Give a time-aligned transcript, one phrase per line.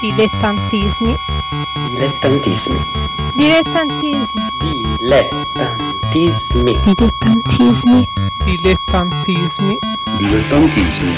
[0.00, 1.14] Dilettantismi.
[1.90, 2.78] Dilettantismi.
[3.36, 4.40] Dilettantismi.
[4.60, 6.76] Dilettantismi.
[6.84, 8.04] Dilettantismi.
[8.46, 9.78] Dilettantismi.
[10.18, 11.16] Dilettantismi.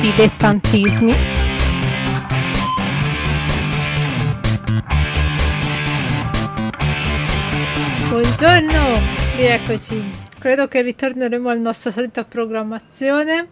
[0.00, 1.14] Dilettantismi.
[8.08, 9.00] Buongiorno,
[9.36, 10.10] rieccoci.
[10.38, 13.48] Credo che ritorneremo alla nostra solita programmazione.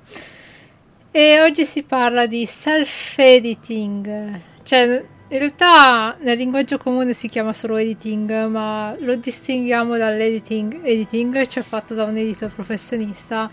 [1.15, 4.41] E oggi si parla di self-editing.
[4.62, 11.47] Cioè, in realtà nel linguaggio comune si chiama solo editing, ma lo distinguiamo dall'editing editing,
[11.47, 13.51] cioè fatto da un editor professionista,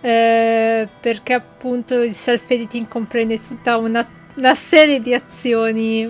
[0.00, 4.04] eh, perché appunto il self-editing comprende tutta una,
[4.34, 6.02] una serie di azioni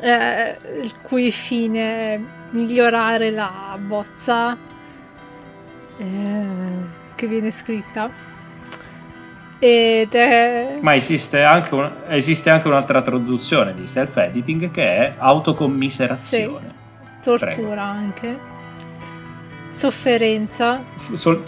[0.00, 2.20] eh, il cui fine è
[2.50, 4.56] migliorare la bozza
[5.98, 6.04] eh,
[7.16, 8.25] che viene scritta.
[9.58, 10.78] È...
[10.80, 16.74] Ma esiste anche, un, esiste anche un'altra traduzione di self-editing che è autocommiserazione.
[17.20, 17.80] Sì, tortura Prego.
[17.80, 18.38] anche.
[19.70, 20.82] Sofferenza.
[20.96, 21.44] F- sol-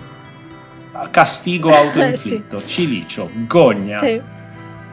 [1.11, 2.59] castigo autoinflitto.
[2.61, 2.69] sì.
[2.69, 3.31] Cilicio.
[3.47, 3.99] Gogna.
[3.99, 4.21] Sì.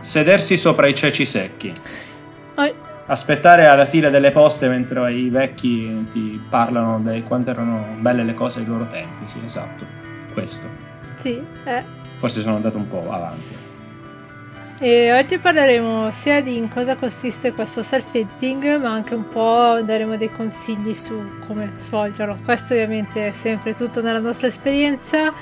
[0.02, 1.74] Sedersi sopra i ceci secchi.
[2.56, 2.94] Oh.
[3.08, 8.34] Aspettare alla fila delle poste mentre i vecchi ti parlano di quanto erano belle le
[8.34, 9.26] cose ai loro tempi.
[9.26, 9.86] Sì, esatto.
[10.34, 10.68] Questo.
[11.16, 13.64] Sì, eh forse sono andato un po' avanti.
[14.78, 20.18] E oggi parleremo sia di in cosa consiste questo self-editing, ma anche un po' daremo
[20.18, 22.38] dei consigli su come svolgerlo.
[22.44, 25.34] Questo ovviamente è sempre tutto nella nostra esperienza.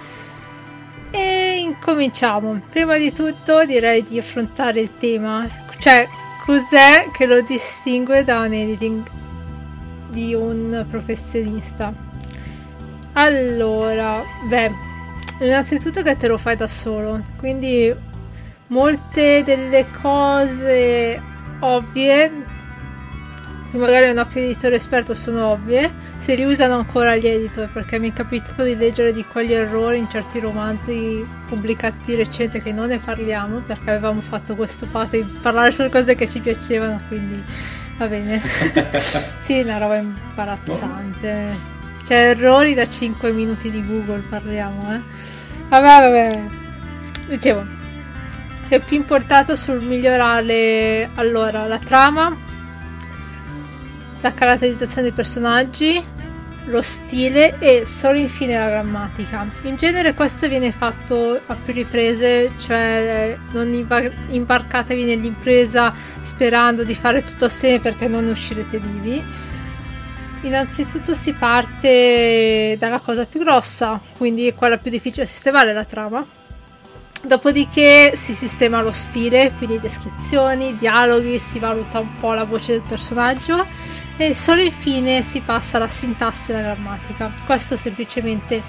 [1.09, 2.61] E incominciamo.
[2.69, 6.07] Prima di tutto direi di affrontare il tema, cioè
[6.45, 9.03] cos'è che lo distingue da un editing
[10.09, 11.91] di un professionista.
[13.13, 14.71] Allora, beh,
[15.39, 17.93] Innanzitutto che te lo fai da solo, quindi
[18.67, 21.21] molte delle cose
[21.59, 22.31] ovvie,
[23.71, 27.99] che magari un occhio editore esperto sono ovvie, se li usano ancora gli editor, perché
[27.99, 32.71] mi è capitato di leggere di quegli errori in certi romanzi pubblicati di recente che
[32.71, 37.01] non ne parliamo, perché avevamo fatto questo patto di parlare solo cose che ci piacevano,
[37.07, 37.43] quindi
[37.97, 38.41] va bene.
[39.41, 41.82] sì, una roba imbarazzante.
[42.05, 45.01] Cioè, errori da 5 minuti di Google parliamo, eh.
[45.69, 46.41] Vabbè, vabbè.
[47.27, 47.65] Dicevo,
[48.67, 52.35] è più importato sul migliorare allora la trama,
[54.21, 56.03] la caratterizzazione dei personaggi,
[56.65, 59.45] lo stile e solo infine la grammatica.
[59.63, 63.71] In genere questo viene fatto a più riprese, cioè non
[64.29, 69.51] imbarcatevi nell'impresa sperando di fare tutto assieme perché non uscirete vivi
[70.43, 76.25] Innanzitutto si parte dalla cosa più grossa, quindi quella più difficile da sistemare, la trama.
[77.25, 82.83] Dopodiché si sistema lo stile, quindi descrizioni, dialoghi, si valuta un po' la voce del
[82.85, 83.65] personaggio
[84.17, 87.31] e solo infine si passa alla sintassi e alla grammatica.
[87.45, 88.61] Questo semplicemente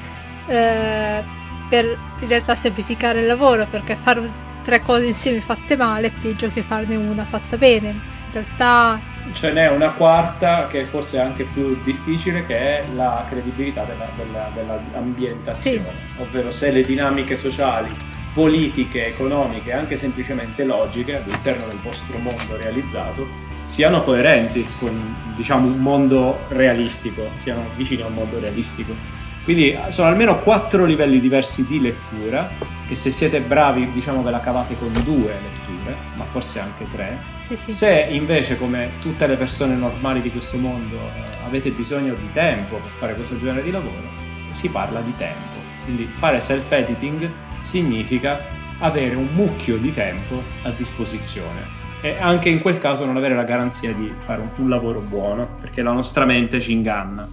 [0.47, 1.23] eh,
[1.69, 4.31] per in realtà semplificare il lavoro, perché fare
[4.63, 7.89] tre cose insieme fatte male è peggio che farne una fatta bene.
[7.89, 9.01] In realtà
[9.33, 14.09] ce n'è una quarta che forse è anche più difficile che è la credibilità della,
[14.17, 16.21] della, dell'ambientazione, sì.
[16.21, 17.89] ovvero se le dinamiche sociali,
[18.35, 25.79] politiche, economiche, anche semplicemente logiche all'interno del vostro mondo realizzato siano coerenti con diciamo un
[25.79, 28.95] mondo realistico, siano vicini a un mondo realistico.
[29.43, 32.51] Quindi sono almeno quattro livelli diversi di lettura
[32.87, 37.34] che se siete bravi diciamo ve la cavate con due letture, ma forse anche tre
[37.49, 37.73] sì.
[37.73, 42.77] Se invece, come tutte le persone normali di questo mondo, eh, avete bisogno di tempo
[42.77, 44.09] per fare questo genere di lavoro,
[44.51, 45.63] si parla di tempo.
[45.85, 48.41] Quindi fare self-editing significa
[48.79, 53.45] avere un mucchio di tempo a disposizione e anche in quel caso non avere la
[53.45, 57.27] garanzia di fare un, un lavoro buono, perché la nostra mente ci inganna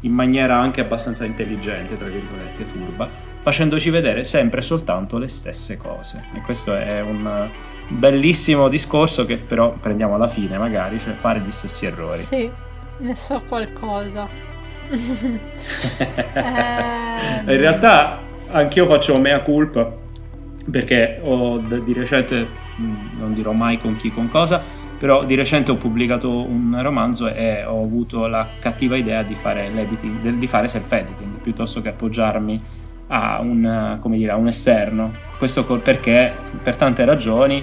[0.00, 3.08] in maniera anche abbastanza intelligente, tra virgolette, furba,
[3.40, 6.24] facendoci vedere sempre e soltanto le stesse cose.
[6.34, 7.48] E questo è un
[7.88, 12.22] bellissimo discorso che però prendiamo alla fine magari, cioè fare gli stessi errori.
[12.22, 12.50] Sì,
[12.98, 14.28] ne so qualcosa.
[14.88, 16.42] eh...
[17.40, 18.20] In realtà
[18.50, 20.02] anch'io faccio mea culpa
[20.70, 22.46] perché ho di recente,
[22.80, 24.62] mm, non dirò mai con chi, con cosa,
[24.98, 29.70] però di recente ho pubblicato un romanzo e ho avuto la cattiva idea di fare,
[30.18, 32.62] di fare self-editing piuttosto che appoggiarmi
[33.08, 35.12] a un, dire, a un esterno.
[35.38, 37.62] Questo perché per tante ragioni,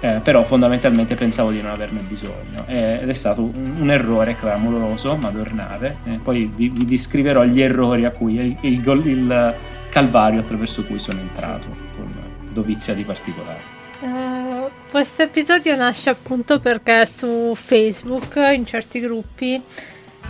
[0.00, 5.16] eh, però fondamentalmente pensavo di non averne bisogno ed è stato un, un errore clamoroso,
[5.16, 5.98] madornale.
[6.04, 9.54] Eh, poi vi, vi, descriverò gli errori a cui il, il, il,
[9.90, 12.12] calvario attraverso cui sono entrato con
[12.52, 13.78] dovizia di particolare.
[14.00, 19.60] Uh, questo episodio nasce appunto perché su Facebook, in certi gruppi,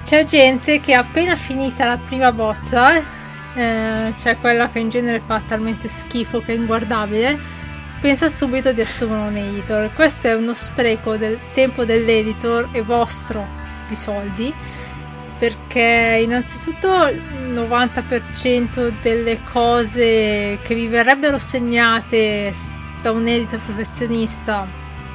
[0.05, 3.01] c'è gente che appena finita la prima bozza,
[3.55, 7.39] eh, cioè quella che in genere fa talmente schifo che è inguardabile,
[8.01, 9.93] pensa subito di assumere un editor.
[9.95, 13.47] Questo è uno spreco del tempo dell'editor e vostro
[13.87, 14.55] di soldi
[15.41, 22.53] perché innanzitutto il 90% delle cose che vi verrebbero segnate
[23.01, 24.67] da un editor professionista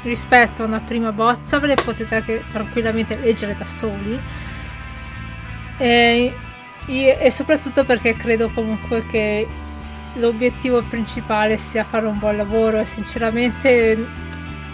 [0.01, 4.19] rispetto a una prima bozza ve le potete anche tranquillamente leggere da soli
[5.77, 6.33] e,
[6.87, 9.47] e soprattutto perché credo comunque che
[10.13, 12.79] l'obiettivo principale sia fare un buon lavoro.
[12.79, 13.97] E sinceramente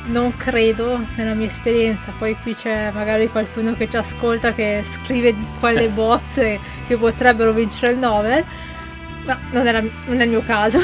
[0.05, 5.35] non credo nella mia esperienza, poi qui c'è magari qualcuno che ci ascolta che scrive
[5.35, 8.43] di quelle bozze che potrebbero vincere il Nobel,
[9.25, 10.79] ma non, era, non è il mio caso.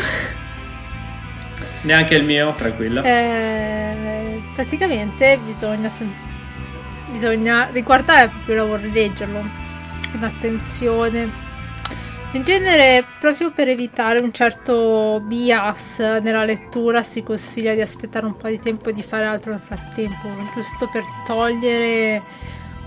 [1.81, 3.01] Neanche il mio, tranquilla.
[3.03, 5.91] Eh, praticamente bisogna,
[7.09, 9.67] bisogna riguardare proprio il lavoro e leggerlo
[10.12, 11.45] con attenzione
[12.33, 18.36] in genere, proprio per evitare un certo bias nella lettura, si consiglia di aspettare un
[18.36, 22.21] po' di tempo e di fare altro nel frattempo, giusto per togliere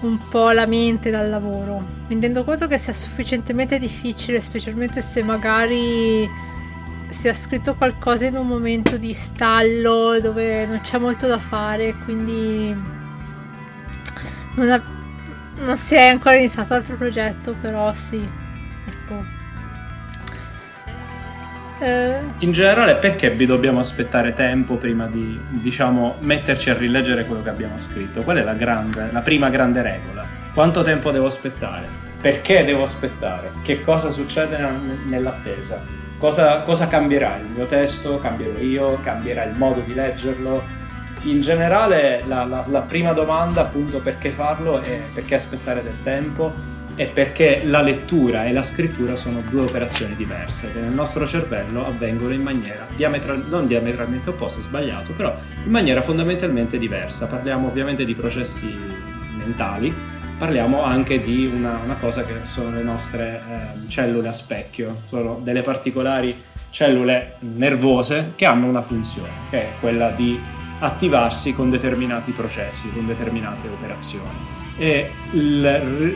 [0.01, 1.83] un po' la mente dal lavoro.
[2.09, 6.29] Mi rendo conto che sia sufficientemente difficile, specialmente se magari
[7.09, 11.95] si è scritto qualcosa in un momento di stallo dove non c'è molto da fare,
[12.05, 12.77] quindi
[14.55, 14.83] non, ha,
[15.61, 18.27] non si è ancora iniziato altro progetto, però sì,
[18.87, 19.39] ecco.
[21.81, 22.19] Eh...
[22.39, 27.49] In generale, perché vi dobbiamo aspettare tempo prima di, diciamo, metterci a rileggere quello che
[27.49, 28.23] abbiamo scritto?
[28.23, 30.27] Qual è la, grande, la prima grande regola?
[30.53, 31.87] Quanto tempo devo aspettare?
[32.21, 33.51] Perché devo aspettare?
[33.63, 34.59] Che cosa succede
[35.07, 35.83] nell'attesa?
[36.19, 38.19] Cosa, cosa cambierà il mio testo?
[38.19, 39.01] Cambierò io?
[39.01, 40.79] Cambierà il modo di leggerlo?
[41.25, 46.53] In generale, la, la, la prima domanda, appunto, perché farlo è perché aspettare del tempo
[47.01, 51.87] è perché la lettura e la scrittura sono due operazioni diverse che nel nostro cervello
[51.87, 55.35] avvengono in maniera diametral- non diametralmente opposta, sbagliato, però
[55.65, 57.27] in maniera fondamentalmente diversa.
[57.27, 58.77] Parliamo ovviamente di processi
[59.35, 59.95] mentali,
[60.37, 65.41] parliamo anche di una, una cosa che sono le nostre eh, cellule a specchio, sono
[65.43, 66.37] delle particolari
[66.69, 70.39] cellule nervose che hanno una funzione, che è quella di
[70.81, 75.69] attivarsi con determinati processi, con determinate operazioni e il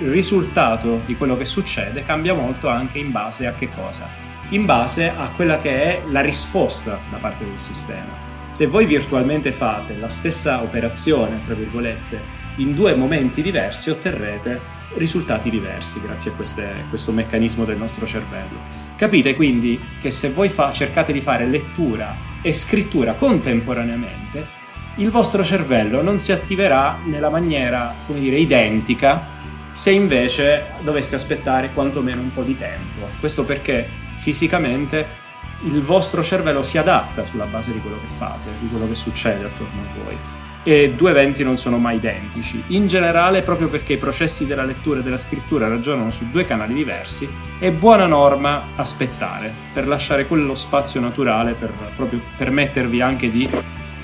[0.04, 4.08] risultato di quello che succede cambia molto anche in base a che cosa?
[4.50, 8.10] In base a quella che è la risposta da parte del sistema.
[8.48, 12.18] Se voi virtualmente fate la stessa operazione, tra virgolette,
[12.56, 14.58] in due momenti diversi, otterrete
[14.94, 18.58] risultati diversi grazie a queste, questo meccanismo del nostro cervello.
[18.96, 24.62] Capite quindi che se voi fa, cercate di fare lettura e scrittura contemporaneamente,
[24.96, 29.32] il vostro cervello non si attiverà nella maniera, come dire, identica
[29.72, 33.08] se invece doveste aspettare quantomeno un po' di tempo.
[33.18, 35.22] Questo perché fisicamente
[35.64, 39.44] il vostro cervello si adatta sulla base di quello che fate, di quello che succede
[39.44, 40.43] attorno a voi.
[40.64, 42.62] E due eventi non sono mai identici.
[42.68, 46.72] In generale, proprio perché i processi della lettura e della scrittura ragionano su due canali
[46.72, 47.28] diversi,
[47.58, 53.48] è buona norma aspettare per lasciare quello spazio naturale per proprio permettervi anche di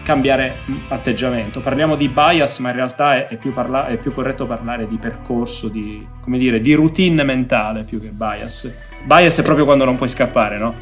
[0.02, 0.56] cambiare
[0.88, 1.60] atteggiamento.
[1.60, 4.96] Parliamo di bias, ma in realtà è, è, più, parla- è più, corretto parlare di
[4.96, 8.74] percorso, di, dire, di, routine mentale più che bias.
[9.04, 10.74] Bias è proprio quando non puoi scappare, no?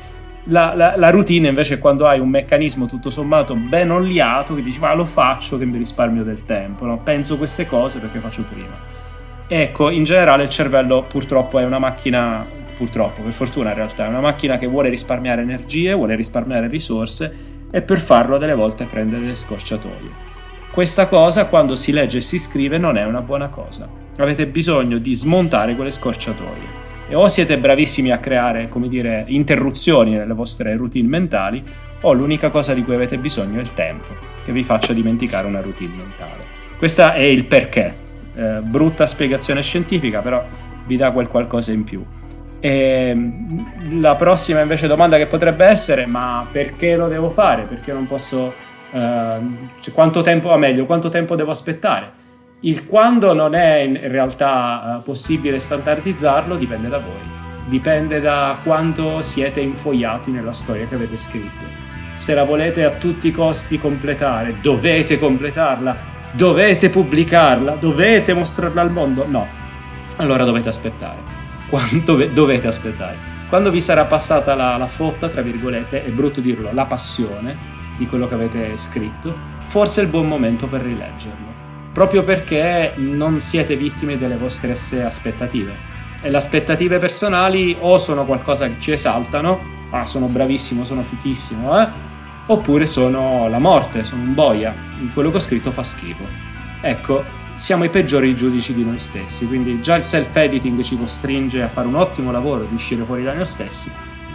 [0.50, 4.62] La, la, la, routine invece è quando hai un meccanismo tutto sommato ben oliato che
[4.62, 6.98] dici ma lo faccio che mi risparmio del tempo, no?
[7.02, 8.76] penso queste cose perché faccio prima.
[9.46, 14.08] Ecco, in generale il cervello purtroppo è una macchina, purtroppo, per fortuna in realtà, è
[14.08, 19.18] una macchina che vuole risparmiare energie, vuole risparmiare risorse e per farlo delle volte prende
[19.18, 20.26] delle scorciatoie.
[20.70, 23.86] Questa cosa quando si legge e si scrive non è una buona cosa.
[24.16, 26.88] Avete bisogno di smontare quelle scorciatoie.
[27.08, 31.64] E o siete bravissimi a creare, come dire, interruzioni nelle vostre routine mentali,
[32.02, 34.08] o l'unica cosa di cui avete bisogno è il tempo,
[34.44, 36.44] che vi faccia dimenticare una routine mentale.
[36.76, 38.06] Questo è il perché.
[38.34, 40.44] Eh, brutta spiegazione scientifica, però
[40.86, 42.04] vi dà quel qualcosa in più.
[42.60, 47.62] E mm, la prossima invece domanda che potrebbe essere: ma perché lo devo fare?
[47.62, 48.66] Perché non posso.
[48.90, 52.10] Uh, quanto tempo, va meglio, quanto tempo devo aspettare?
[52.62, 57.20] Il quando non è in realtà uh, possibile standardizzarlo dipende da voi,
[57.66, 61.64] dipende da quanto siete infoiati nella storia che avete scritto.
[62.14, 65.96] Se la volete a tutti i costi completare, dovete completarla,
[66.32, 69.46] dovete pubblicarla, dovete mostrarla al mondo, no,
[70.16, 71.18] allora dovete aspettare
[71.70, 73.16] quanto dovete aspettare.
[73.48, 77.56] Quando vi sarà passata la, la fotta, tra virgolette, è brutto dirlo, la passione
[77.96, 79.32] di quello che avete scritto,
[79.66, 81.57] forse è il buon momento per rileggerlo.
[81.92, 85.97] Proprio perché non siete vittime delle vostre aspettative.
[86.21, 91.80] E le aspettative personali o sono qualcosa che ci esaltano, ah, sono bravissimo, sono fichissimo,
[91.80, 91.88] eh?
[92.47, 94.75] oppure sono la morte, sono un boia.
[95.12, 96.25] Quello che ho scritto fa schifo.
[96.80, 101.68] Ecco, siamo i peggiori giudici di noi stessi, quindi già il self-editing ci costringe a
[101.68, 103.90] fare un ottimo lavoro di uscire fuori da noi stessi.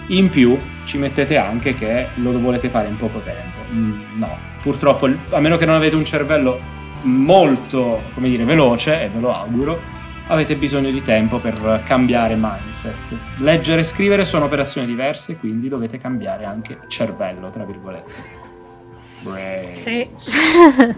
[0.07, 3.59] In più ci mettete anche che lo volete fare in poco tempo.
[3.71, 6.59] Mm, no, purtroppo, a meno che non avete un cervello
[7.03, 9.79] molto, come dire, veloce, e ve lo auguro,
[10.27, 13.15] avete bisogno di tempo per cambiare mindset.
[13.37, 18.41] Leggere e scrivere sono operazioni diverse, quindi dovete cambiare anche cervello, tra virgolette.
[19.21, 19.79] Brains.
[19.79, 20.09] Sì.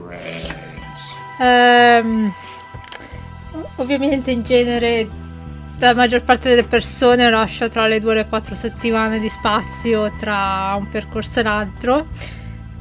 [0.02, 0.54] Brains.
[1.40, 2.34] um,
[3.76, 5.08] ovviamente in genere
[5.78, 10.12] la maggior parte delle persone lascia tra le due e le quattro settimane di spazio
[10.18, 12.08] tra un percorso e l'altro.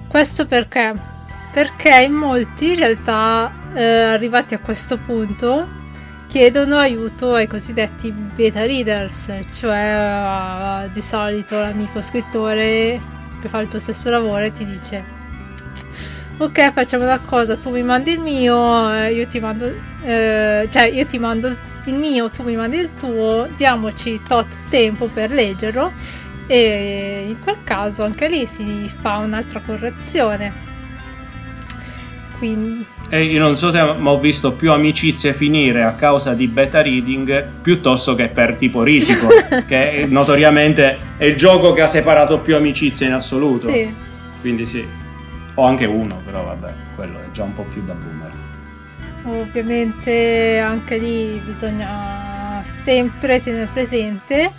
[0.09, 1.13] Questo perché?
[1.55, 5.69] Perché in molti in realtà eh, arrivati a questo punto
[6.27, 13.01] chiedono aiuto ai cosiddetti beta readers, cioè uh, di solito l'amico scrittore
[13.41, 15.05] che fa il tuo stesso lavoro e ti dice
[16.37, 20.83] ok facciamo una cosa, tu mi mandi il mio, eh, io ti mando, eh, cioè
[20.87, 25.93] io ti mando il mio, tu mi mandi il tuo, diamoci tot tempo per leggerlo
[26.49, 30.74] e in quel caso anche lì si fa un'altra correzione.
[32.45, 36.47] Quindi e io non so te, ma ho visto più amicizie finire a causa di
[36.47, 39.29] beta reading piuttosto che per tipo risico,
[39.67, 43.69] che notoriamente è il gioco che ha separato più amicizie in assoluto.
[43.71, 43.95] Sì.
[44.41, 44.87] Quindi sì.
[45.55, 48.33] Ho anche uno, però vabbè, quello è già un po' più da boomer.
[49.43, 54.51] Ovviamente anche lì bisogna sempre tenere presente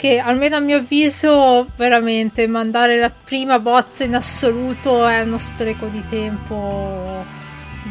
[0.00, 5.88] che almeno a mio avviso veramente mandare la prima bozza in assoluto è uno spreco
[5.88, 7.22] di tempo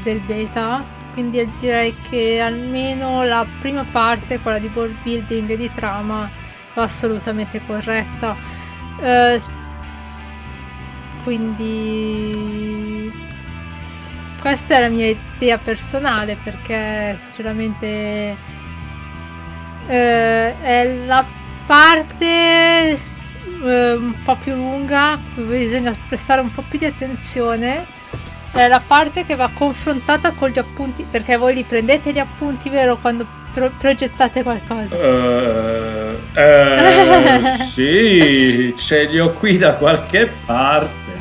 [0.02, 0.84] del beta.
[1.14, 6.28] Quindi direi che almeno la prima parte quella di board building e di trama
[6.74, 8.36] va assolutamente corretta.
[9.00, 9.40] Eh,
[11.22, 12.32] quindi
[14.42, 18.36] questa è la mia idea personale perché sinceramente
[19.86, 21.38] eh, è la
[21.70, 27.86] parte eh, un po' più lunga, bisogna prestare un po' più di attenzione,
[28.52, 32.70] è la parte che va confrontata con gli appunti, perché voi li prendete gli appunti,
[32.70, 33.24] vero, quando
[33.54, 34.96] pro- progettate qualcosa?
[34.96, 41.12] Uh, uh, sì, ce li ho qui da qualche parte.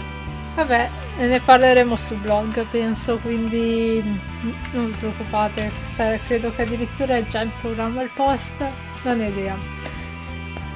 [0.55, 0.89] Vabbè,
[1.19, 4.03] ne parleremo sul blog, penso, quindi
[4.71, 5.71] non vi preoccupate,
[6.27, 8.65] credo che addirittura è già in programma il post,
[9.03, 9.98] non ho idea.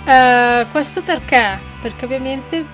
[0.05, 1.59] Uh, questo perché?
[1.81, 2.65] Perché ovviamente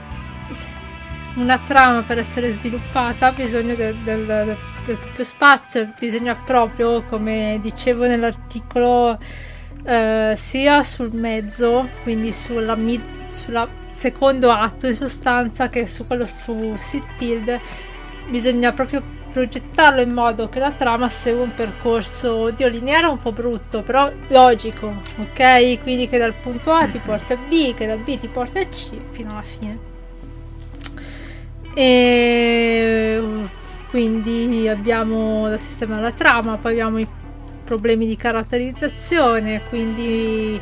[1.34, 7.58] una trama per essere sviluppata ha bisogno del, del, del, proprio spazio, bisogna proprio, come
[7.60, 15.86] dicevo nell'articolo, uh, sia sul mezzo, quindi sulla, mid, sulla secondo atto in sostanza, che
[15.86, 17.60] su quello su Seedfield,
[18.28, 23.32] bisogna proprio progettarlo in modo che la trama segua un percorso, oddio, lineare un po'
[23.32, 25.82] brutto, però logico, ok?
[25.82, 28.64] Quindi che dal punto A ti porta a B, che da B ti porta a
[28.64, 29.78] C fino alla fine.
[31.74, 33.22] E
[33.90, 37.06] quindi abbiamo da sistemare la trama, poi abbiamo i
[37.64, 40.60] problemi di caratterizzazione, quindi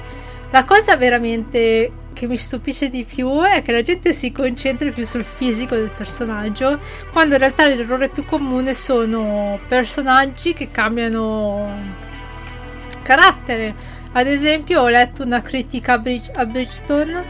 [0.51, 5.05] la cosa veramente che mi stupisce di più è che la gente si concentra più
[5.05, 6.81] sul fisico del personaggio,
[7.13, 11.69] quando in realtà l'errore più comune sono personaggi che cambiano
[13.03, 13.75] carattere.
[14.13, 17.23] Ad esempio, ho letto una critica a, Bridge- a Bridgestone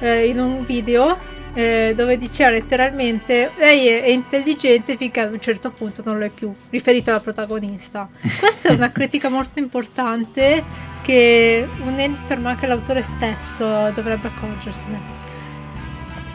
[0.00, 1.18] eh, in un video
[1.54, 6.24] eh, dove diceva letteralmente lei è, è, intelligente finché ad un certo punto non lo
[6.24, 8.08] è più, riferito alla protagonista.
[8.38, 10.62] Questa è una critica molto importante
[11.02, 15.18] che un editor ma anche l'autore stesso dovrebbe accorgersene.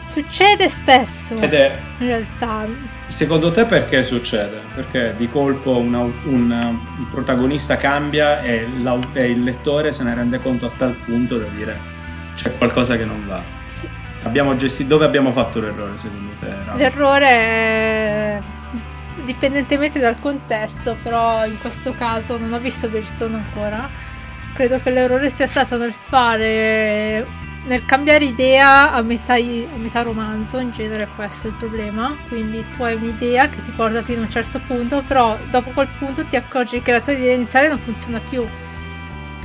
[0.08, 2.66] Succede spesso Ed è, in realtà.
[3.06, 4.62] Secondo te perché succede?
[4.74, 6.78] Perché di colpo una, un, un,
[7.10, 8.66] protagonista cambia e,
[9.12, 11.78] e, il lettore se ne rende conto a tal punto da dire
[12.34, 13.42] c'è qualcosa che non va.
[13.66, 14.05] Sì.
[14.26, 16.46] Abbiamo gestito, dove abbiamo fatto l'errore secondo te?
[16.64, 16.76] Rav?
[16.76, 18.42] L'errore è
[19.24, 23.88] dipendentemente dal contesto, però in questo caso non ho visto Bridgestone ancora
[24.56, 30.58] credo che l'errore sia stato nel fare nel cambiare idea a metà, a metà, romanzo,
[30.58, 34.22] in genere questo è il problema, quindi tu hai un'idea che ti porta fino a
[34.22, 37.78] un certo punto, però dopo quel punto ti accorgi che la tua idea iniziale non
[37.78, 38.44] funziona più.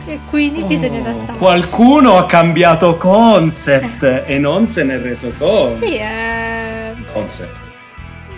[0.05, 1.38] E quindi oh, bisogna adattare.
[1.38, 4.24] Qualcuno ha cambiato concept eh.
[4.25, 5.86] e non se ne è reso conto.
[5.86, 6.93] Sì, è...
[7.13, 7.58] Concept.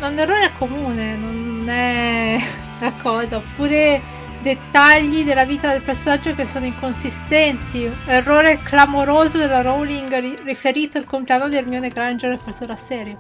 [0.02, 2.38] un errore comune, non è
[2.80, 3.38] la cosa.
[3.38, 4.02] Oppure
[4.44, 7.90] dettagli della vita del personaggio che sono inconsistenti.
[8.06, 13.16] Errore clamoroso della Rowling ri- riferito al compleanno di Hermione Granger verso la serie.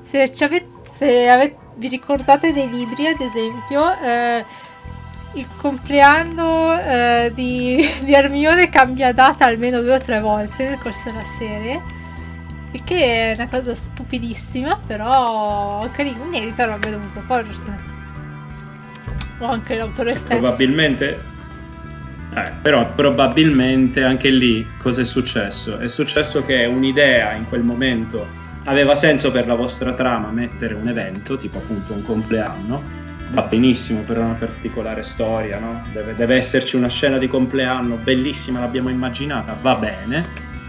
[0.00, 4.44] Se, avete, se avete, vi ricordate dei libri, ad esempio, eh,
[5.34, 11.10] il compleanno eh, di, di Hermione cambia data almeno due o tre volte nel corso
[11.10, 11.80] della serie.
[12.72, 17.92] Il che è una cosa stupidissima, però carino, un editor avrebbe dovuto accorgersene.
[19.40, 20.40] O anche l'autore stesso.
[20.40, 21.32] Probabilmente.
[22.36, 25.78] Eh, però probabilmente anche lì cosa è successo?
[25.78, 28.26] È successo che un'idea in quel momento
[28.64, 32.82] aveva senso per la vostra trama mettere un evento, tipo appunto un compleanno,
[33.30, 35.84] va benissimo per una particolare storia, no?
[35.92, 40.24] deve, deve, esserci una scena di compleanno bellissima, l'abbiamo immaginata, va bene,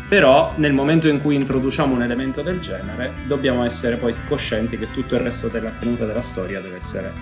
[0.08, 4.92] però nel momento in cui introduciamo un elemento del genere dobbiamo essere poi coscienti che
[4.92, 7.14] tutto il resto della tenuta della storia deve essere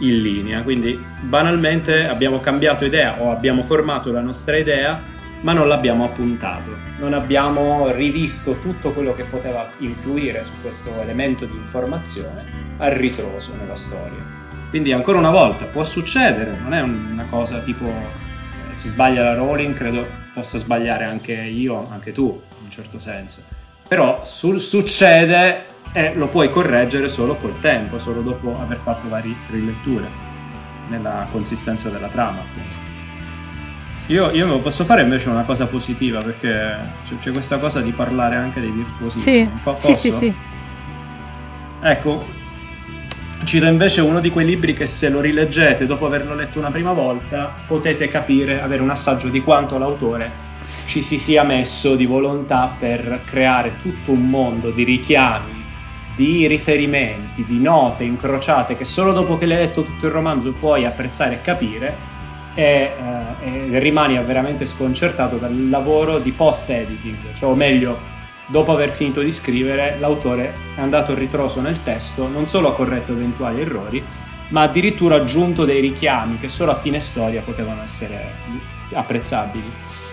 [0.00, 0.62] in linea.
[0.62, 5.00] Quindi banalmente abbiamo cambiato idea o abbiamo formato la nostra idea,
[5.42, 6.70] ma non l'abbiamo appuntato.
[6.98, 12.44] Non abbiamo rivisto tutto quello che poteva influire su questo elemento di informazione
[12.78, 14.39] a ritroso nella storia.
[14.70, 19.34] Quindi ancora una volta può succedere, non è una cosa tipo eh, si sbaglia la
[19.34, 23.42] Rowling, credo possa sbagliare anche io, anche tu, in un certo senso.
[23.88, 29.34] Però sul, succede e lo puoi correggere solo col tempo, solo dopo aver fatto varie
[29.48, 30.06] riletture
[30.88, 32.42] nella consistenza della trama.
[34.06, 36.76] Io, io posso fare invece una cosa positiva perché
[37.18, 39.32] c'è, questa cosa di parlare anche dei virtuosisti.
[39.32, 40.34] Sì, po- sì, sì, sì.
[41.80, 42.24] Ecco,
[43.44, 46.92] cito invece uno di quei libri che se lo rileggete dopo averlo letto una prima
[46.92, 50.48] volta potete capire, avere un assaggio di quanto l'autore
[50.84, 55.64] ci si sia messo di volontà per creare tutto un mondo di richiami,
[56.16, 60.84] di riferimenti, di note incrociate che solo dopo che l'hai letto tutto il romanzo puoi
[60.84, 61.96] apprezzare e capire
[62.54, 62.92] e,
[63.42, 68.18] eh, e rimani veramente sconcertato dal lavoro di post-editing, cioè o meglio,
[68.50, 72.74] dopo aver finito di scrivere, l'autore è andato a ritroso nel testo, non solo ha
[72.74, 74.02] corretto eventuali errori,
[74.48, 78.32] ma addirittura aggiunto dei richiami che solo a fine storia potevano essere
[78.92, 79.70] apprezzabili.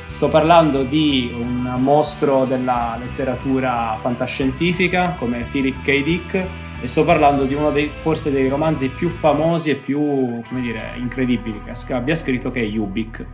[0.07, 6.03] Sto parlando di un mostro della letteratura fantascientifica come Philip K.
[6.03, 6.45] Dick
[6.79, 9.99] e sto parlando di uno dei forse dei romanzi più famosi e più,
[10.47, 13.25] come dire, incredibili che abbia scritto che è Ubik.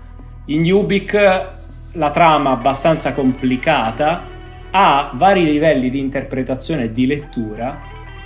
[0.45, 1.45] In Ubik
[1.91, 4.31] la trama abbastanza complicata
[4.75, 7.81] ha vari livelli di interpretazione e di lettura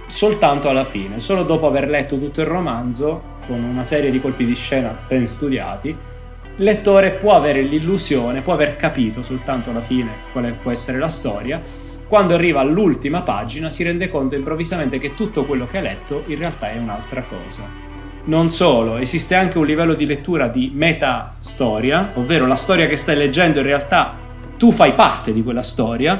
[0.08, 4.46] soltanto alla fine, solo dopo aver letto tutto il romanzo con una serie di colpi
[4.46, 5.96] di scena ben studiati
[6.60, 11.08] il lettore può avere l'illusione, può aver capito soltanto alla fine quale può essere la
[11.08, 11.62] storia,
[12.08, 16.40] quando arriva all'ultima pagina si rende conto improvvisamente che tutto quello che ha letto in
[16.40, 17.64] realtà è un'altra cosa.
[18.24, 23.18] Non solo, esiste anche un livello di lettura di metastoria, ovvero la storia che stai
[23.18, 24.16] leggendo in realtà
[24.58, 26.20] tu fai parte di quella storia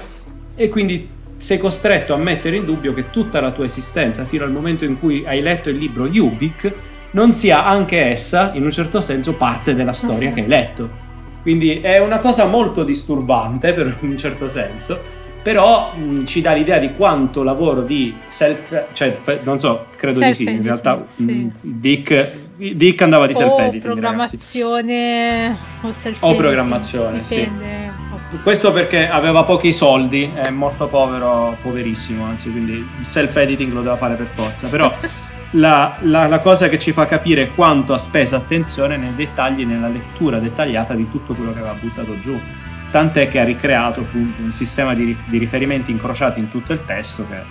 [0.58, 4.52] e quindi sei costretto a mettere in dubbio che tutta la tua esistenza fino al
[4.52, 6.74] momento in cui hai letto il libro Ubik
[7.12, 11.06] non sia anche essa, in un certo senso, parte della storia che hai letto.
[11.42, 15.00] Quindi è una cosa molto disturbante, per un certo senso,
[15.42, 18.88] però mh, ci dà l'idea di quanto lavoro di self...
[18.92, 21.24] cioè, non so, credo di sì, in realtà sì.
[21.24, 25.86] mh, Dick, Dick, andava di self-editing, programmazione ragazzi.
[25.86, 26.34] o self-editing.
[26.34, 27.66] O programmazione, Dipende.
[27.66, 27.87] sì.
[28.44, 33.98] Questo perché aveva pochi soldi, è morto povero, poverissimo, anzi, quindi il self-editing lo doveva
[33.98, 34.94] fare per forza, però...
[35.52, 39.88] la, la, la, cosa che ci fa capire quanto ha speso attenzione nei dettagli, nella
[39.88, 42.38] lettura dettagliata di tutto quello che aveva buttato giù.
[42.92, 47.26] Tant'è che ha ricreato appunto un sistema di, di riferimenti incrociati in tutto il testo
[47.28, 47.42] che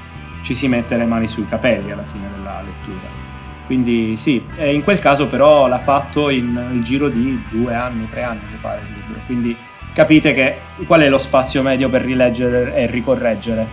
[0.42, 3.24] ci si mette le mani sui capelli alla fine della lettura.
[3.66, 8.22] Quindi sì, in quel caso però l'ha fatto in il giro di due anni, tre
[8.22, 9.20] anni mi pare il libro.
[9.26, 9.56] Quindi
[9.96, 13.66] capite che qual è lo spazio medio per rileggere e ricorreggere.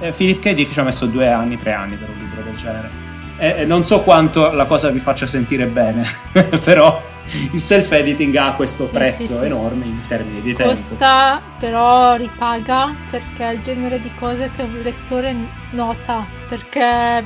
[0.00, 0.52] Eh, Philip K.
[0.52, 3.02] Dick ci ha messo due anni, tre anni per un libro del genere
[3.42, 6.04] eh, non so quanto la cosa vi faccia sentire bene,
[6.62, 7.02] però
[7.50, 10.72] il self-editing ha questo prezzo sì, sì, enorme in termini di tempo.
[10.72, 15.34] Costa, però ripaga perché è il genere di cose che un lettore
[15.70, 17.24] nota, perché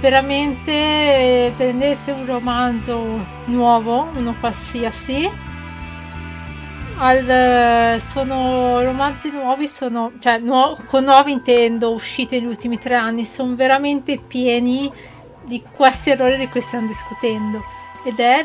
[0.00, 5.30] veramente prendete un romanzo nuovo, uno qualsiasi,
[7.00, 13.24] al, sono romanzi nuovi, sono, cioè nuo, con nuovi intendo, usciti negli ultimi tre anni,
[13.24, 14.92] sono veramente pieni
[15.44, 17.64] di questi errori di cui stiamo discutendo.
[18.04, 18.44] Ed è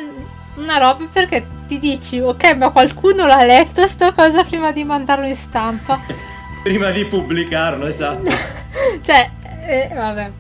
[0.56, 5.26] una roba perché ti dici, ok, ma qualcuno l'ha letto sta cosa prima di mandarlo
[5.26, 6.00] in stampa.
[6.64, 8.32] prima di pubblicarlo, esatto.
[9.04, 9.30] cioè,
[9.68, 10.32] eh, vabbè.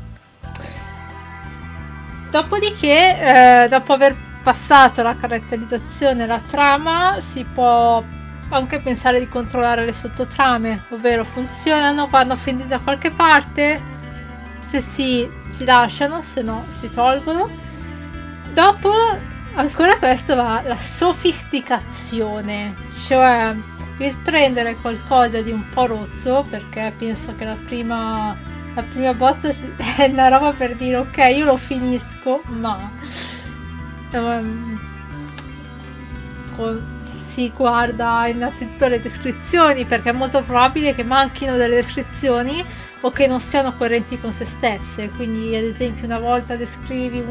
[2.32, 8.03] dopodiché, eh, dopo aver passato la caratterizzazione la trama, si può
[8.49, 13.81] anche pensare di controllare le sottotrame, ovvero funzionano, vanno a finire da qualche parte,
[14.60, 17.49] se sì si lasciano, se no si tolgono.
[18.53, 18.93] Dopo,
[19.55, 22.75] ancora questo va la sofisticazione,
[23.08, 23.51] cioè
[23.97, 28.38] il prendere qualcosa di un po' rozzo, perché penso che la prima,
[28.75, 29.49] la prima bozza
[29.97, 33.34] è una roba per dire ok, io lo finisco, ma...
[36.56, 36.93] Con,
[37.36, 42.63] si guarda innanzitutto le descrizioni perché è molto probabile che manchino delle descrizioni
[43.01, 45.10] o che non siano coerenti con se stesse.
[45.10, 47.23] Quindi, ad esempio, una volta descrivi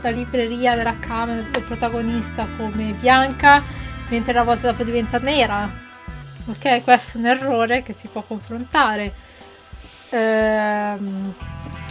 [0.00, 3.62] la libreria della camera del protagonista come bianca,
[4.08, 5.70] mentre la volta dopo diventa nera.
[6.46, 9.12] Ok, questo è un errore che si può confrontare.
[10.10, 11.32] Ehm,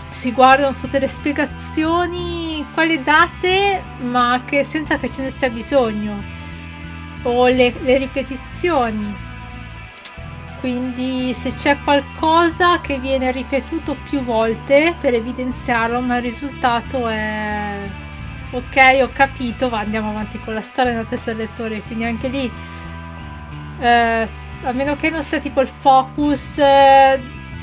[0.09, 6.39] si guardano tutte le spiegazioni, quali date, ma che senza che ce ne sia bisogno
[7.23, 9.29] o le, le ripetizioni.
[10.59, 17.77] Quindi se c'è qualcosa che viene ripetuto più volte per evidenziarlo, ma il risultato è
[18.51, 21.81] ok, ho capito, va, andiamo avanti con la storia nella testa del lettore.
[21.81, 22.51] Quindi anche lì,
[23.79, 24.27] eh,
[24.63, 27.19] a meno che non sia tipo il focus eh,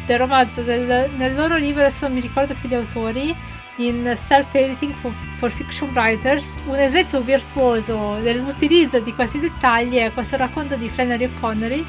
[0.07, 3.35] del romanzo, del, nel loro libro, adesso non mi ricordo più gli autori,
[3.79, 6.57] in Self-Editing for, for, Fiction Writers.
[6.67, 11.85] Un esempio virtuoso dell'utilizzo di questi dettagli è questo racconto di Flannery O'Connor, eh,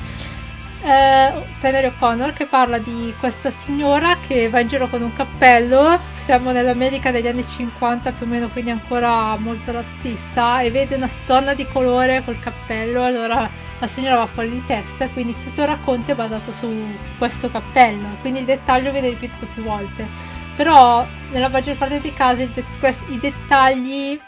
[1.58, 6.52] Flannery O'Connor che parla di questa signora che va in giro con un cappello, siamo
[6.52, 11.54] nell'America degli anni 50 più o meno, quindi ancora molto razzista, e vede una donna
[11.54, 13.49] di colore col cappello, allora
[13.80, 16.69] la signora va fuori di testa, quindi tutto il racconto è basato su
[17.17, 22.41] questo cappello, quindi il dettaglio viene ripetuto più volte però nella maggior parte dei casi
[22.41, 24.19] i dettagli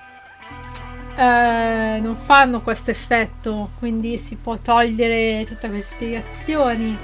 [1.17, 6.97] eh, non fanno questo effetto, quindi si può togliere tutte queste spiegazioni.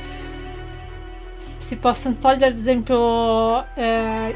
[1.57, 4.33] Si possono togliere ad esempio eh,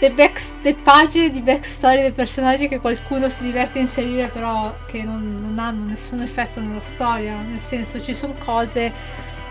[0.00, 4.74] le, back, le, pagine di backstory dei personaggi che qualcuno si diverte a inserire però
[4.88, 8.92] che non, non hanno nessun effetto nella storia, nel senso ci sono cose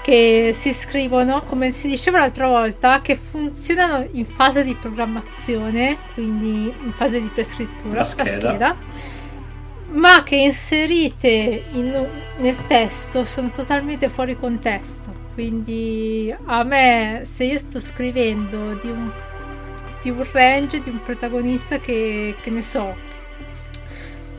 [0.07, 6.73] che si scrivono, come si diceva l'altra volta, che funzionano in fase di programmazione, quindi
[6.81, 8.77] in fase di prescrittura, la scheda, la scheda
[9.89, 15.11] ma che inserite in, nel testo sono totalmente fuori contesto.
[15.33, 19.11] Quindi a me, se io sto scrivendo di un,
[20.01, 22.95] di un range, di un protagonista che, che ne so,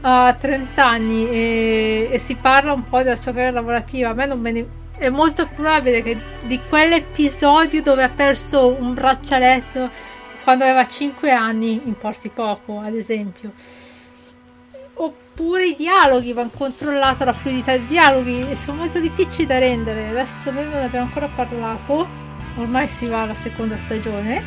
[0.01, 4.25] ha 30 anni e, e, si parla un po' della sua carriera lavorativa, a me
[4.25, 4.67] non me ne
[4.99, 9.91] è molto probabile che di quell'episodio dove ha perso un braccialetto
[10.43, 13.53] quando aveva 5 anni importi poco, ad esempio.
[14.95, 20.09] Oppure i dialoghi, vanno controllato la fluidità dei dialoghi e sono molto difficili da rendere.
[20.09, 22.07] Adesso noi non abbiamo ancora parlato,
[22.57, 24.43] ormai si va alla seconda stagione,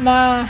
[0.00, 0.44] ma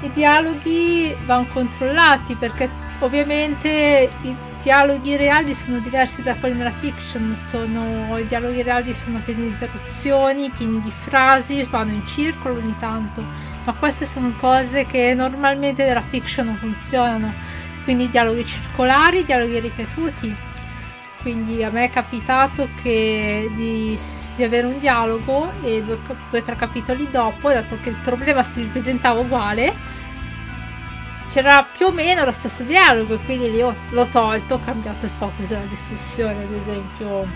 [0.00, 2.70] i dialoghi vanno controllati perché
[3.00, 9.20] ovviamente i dialoghi reali sono diversi da quelli nella fiction, sono, i dialoghi reali sono
[9.24, 13.24] pieni di interruzioni, pieni di frasi, vanno in circolo ogni tanto,
[13.64, 17.32] ma queste sono cose che normalmente nella fiction non funzionano,
[17.82, 20.36] quindi dialoghi circolari, dialoghi ripetuti.
[21.20, 23.96] Quindi a me è capitato che di,
[24.34, 25.98] di avere un dialogo e due
[26.30, 29.72] o tre capitoli dopo, dato che il problema si ripresentava uguale,
[31.32, 35.06] c'era più o meno lo stesso dialogo e quindi lì ho, l'ho tolto, ho cambiato
[35.06, 37.26] il focus della discussione, ad esempio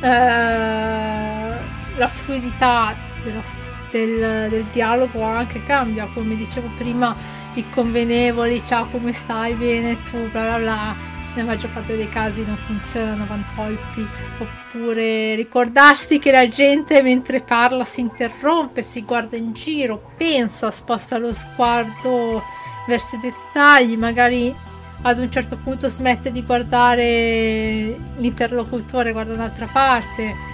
[0.00, 1.58] eh,
[1.96, 3.42] la fluidità dello,
[3.90, 7.16] del, del, dialogo anche cambia, come dicevo prima,
[7.54, 10.94] i convenevoli, ciao come stai, bene, tu, bla bla bla,
[11.34, 14.06] nella maggior parte dei casi non funzionano, vanno tolti,
[14.38, 21.18] oppure ricordarsi che la gente mentre parla si interrompe, si guarda in giro, pensa, sposta
[21.18, 24.54] lo sguardo verso i dettagli, magari
[25.02, 30.52] ad un certo punto smette di guardare l'interlocutore, guarda un'altra parte.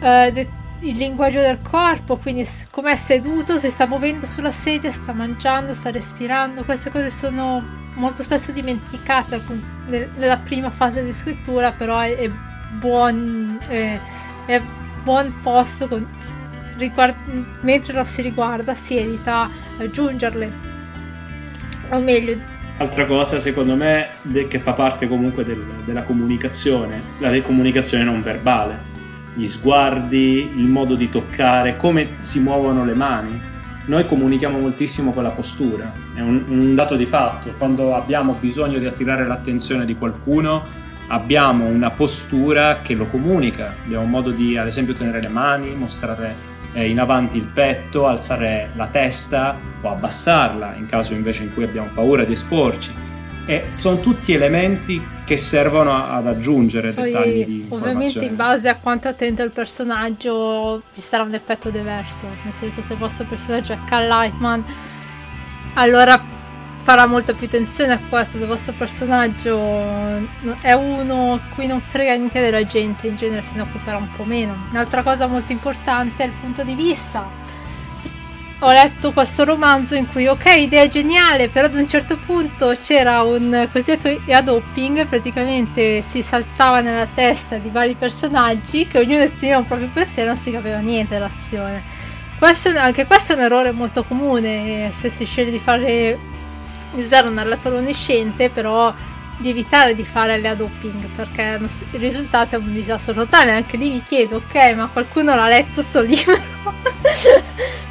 [0.00, 4.90] Uh, de- il linguaggio del corpo, quindi come è seduto, si sta muovendo sulla sedia,
[4.90, 7.62] sta mangiando, sta respirando, queste cose sono
[7.94, 9.40] molto spesso dimenticate
[10.16, 12.30] nella prima fase di scrittura, però è, è
[12.72, 14.00] buon, è,
[14.46, 14.60] è
[15.04, 16.04] buon posto con,
[16.76, 19.48] riguard- mentre lo si riguarda, si edita,
[19.78, 20.71] aggiungerle
[21.92, 22.36] o meglio
[22.78, 28.22] altra cosa secondo me de- che fa parte comunque del, della comunicazione la comunicazione non
[28.22, 28.90] verbale.
[29.34, 33.40] Gli sguardi il modo di toccare come si muovono le mani.
[33.84, 38.78] Noi comunichiamo moltissimo con la postura, è un, un, dato di fatto, quando abbiamo bisogno
[38.78, 44.56] di attirare l'attenzione di qualcuno abbiamo una postura che lo comunica, abbiamo un modo di
[44.56, 46.34] ad esempio tenere le mani, mostrare
[46.72, 51.64] eh, in avanti il petto, alzare la testa o abbassarla in caso invece in cui
[51.64, 52.92] abbiamo paura di esporci.
[53.44, 58.76] E sono tutti elementi che servono ad aggiungere Poi, dettagli di Ovviamente in base a
[58.76, 63.72] quanto attento il personaggio ci sarà un effetto diverso, nel senso se il vostro personaggio
[63.72, 64.64] è Cal Lightman
[65.74, 66.22] allora
[66.82, 69.56] farà molta più attenzione a questo, il vostro personaggio
[70.60, 74.08] è uno a cui non frega niente della gente, in genere se ne occuperà un
[74.16, 74.66] po' meno.
[74.70, 77.42] Un'altra cosa molto importante è il punto di vista
[78.64, 83.22] ho letto questo romanzo in cui, ok, idea geniale, però ad un certo punto c'era
[83.22, 89.66] un cosiddetto adopping, praticamente si saltava nella testa di vari personaggi che ognuno esprimeva un
[89.66, 91.82] proprio pensiero e non si capiva niente dell'azione.
[92.38, 96.16] Questo, anche questo è un errore molto comune se si sceglie di, fare,
[96.92, 98.92] di usare un narratore onnisciente, però
[99.38, 103.50] di evitare di fare le adopping perché il risultato è un disastro totale.
[103.52, 106.40] Anche lì mi chiedo, ok, ma qualcuno l'ha letto sto libro?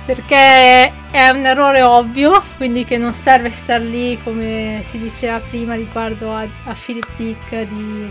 [0.05, 5.75] perché è un errore ovvio, quindi che non serve star lì come si diceva prima
[5.75, 8.09] riguardo a, a Philip Dick di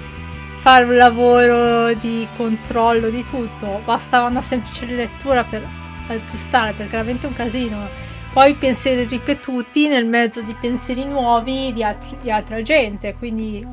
[0.57, 5.67] fare un lavoro di controllo di tutto, bastava una semplice rilettura per
[6.07, 7.89] aggiustare perché è veramente un casino
[8.33, 13.67] poi pensieri ripetuti nel mezzo di pensieri nuovi di, altri, di altra gente, quindi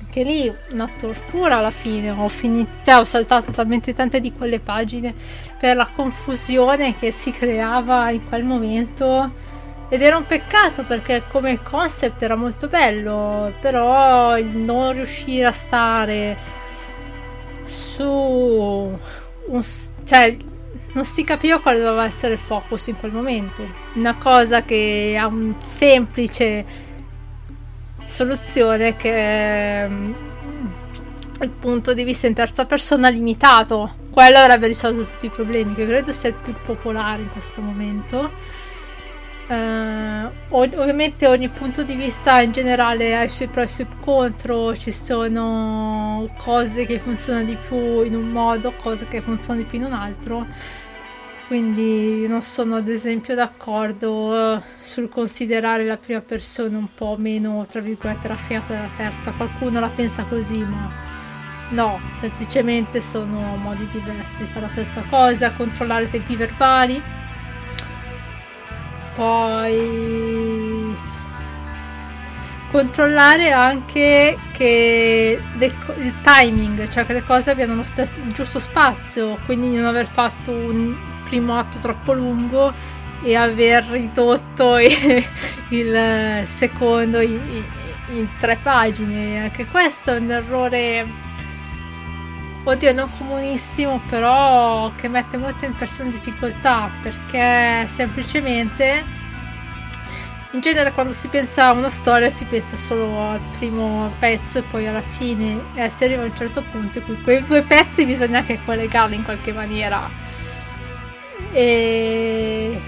[0.00, 5.12] anche lì una tortura alla fine, ho finito, ho saltato talmente tante di quelle pagine
[5.58, 9.52] per la confusione che si creava in quel momento.
[9.88, 15.52] Ed era un peccato perché come concept era molto bello, però il non riuscire a
[15.52, 16.36] stare
[17.64, 19.64] su un,
[20.04, 20.36] cioè
[20.94, 23.62] non si capiva quale doveva essere il focus in quel momento.
[23.94, 26.64] Una cosa che ha un semplice
[28.06, 30.12] soluzione che è mm,
[31.42, 33.94] il punto di vista in terza persona limitato.
[34.10, 38.62] Quello avrebbe risolto tutti i problemi, che credo sia il più popolare in questo momento.
[39.46, 43.86] Uh, ovviamente ogni punto di vista in generale ha i suoi pro e i suoi
[44.00, 49.68] contro, ci sono cose che funzionano di più in un modo, cose che funzionano di
[49.68, 50.46] più in un altro
[51.46, 57.66] quindi non sono ad esempio d'accordo eh, sul considerare la prima persona un po' meno,
[57.70, 59.32] tra virgolette, raffinata della terza.
[59.32, 60.90] Qualcuno la pensa così, ma
[61.70, 67.02] no, semplicemente sono modi diversi di fare la stessa cosa, controllare i tempi verbali.
[69.14, 70.96] Poi
[72.70, 79.76] controllare anche che il timing, cioè che le cose abbiano lo stesso, giusto spazio, quindi
[79.76, 82.72] non aver fatto un primo atto troppo lungo
[83.22, 84.76] e aver ridotto
[85.68, 87.64] il secondo in,
[88.38, 89.42] tre pagine.
[89.42, 91.06] Anche questo è un errore,
[92.62, 99.22] oddio, non comunissimo, però che mette molto in persone in difficoltà perché semplicemente
[100.50, 104.62] in genere quando si pensa a una storia si pensa solo al primo pezzo e
[104.62, 108.06] poi alla fine e si arriva a un certo punto in cui quei due pezzi
[108.06, 110.08] bisogna anche collegarli in qualche maniera
[111.54, 112.80] e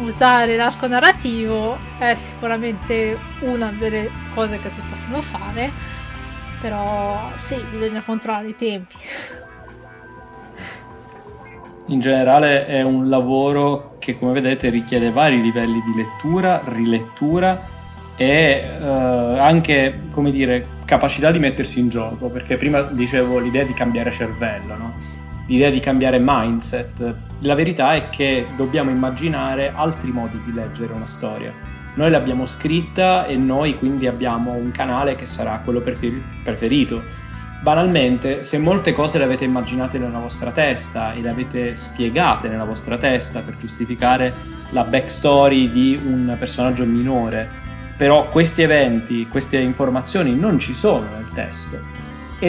[0.00, 5.70] usare l'arco narrativo è sicuramente una delle cose che si possono fare
[6.60, 8.96] però sì bisogna controllare i tempi
[11.86, 17.70] in generale è un lavoro che come vedete richiede vari livelli di lettura, rilettura
[18.16, 23.72] e eh, anche come dire capacità di mettersi in gioco perché prima dicevo l'idea di
[23.72, 25.21] cambiare cervello no?
[25.52, 27.14] L'idea di cambiare mindset.
[27.40, 31.52] La verità è che dobbiamo immaginare altri modi di leggere una storia.
[31.94, 37.02] Noi l'abbiamo scritta e noi quindi abbiamo un canale che sarà quello preferito.
[37.60, 42.64] Banalmente, se molte cose le avete immaginate nella vostra testa e le avete spiegate nella
[42.64, 44.32] vostra testa per giustificare
[44.70, 47.46] la backstory di un personaggio minore,
[47.94, 51.78] però questi eventi, queste informazioni non ci sono nel testo,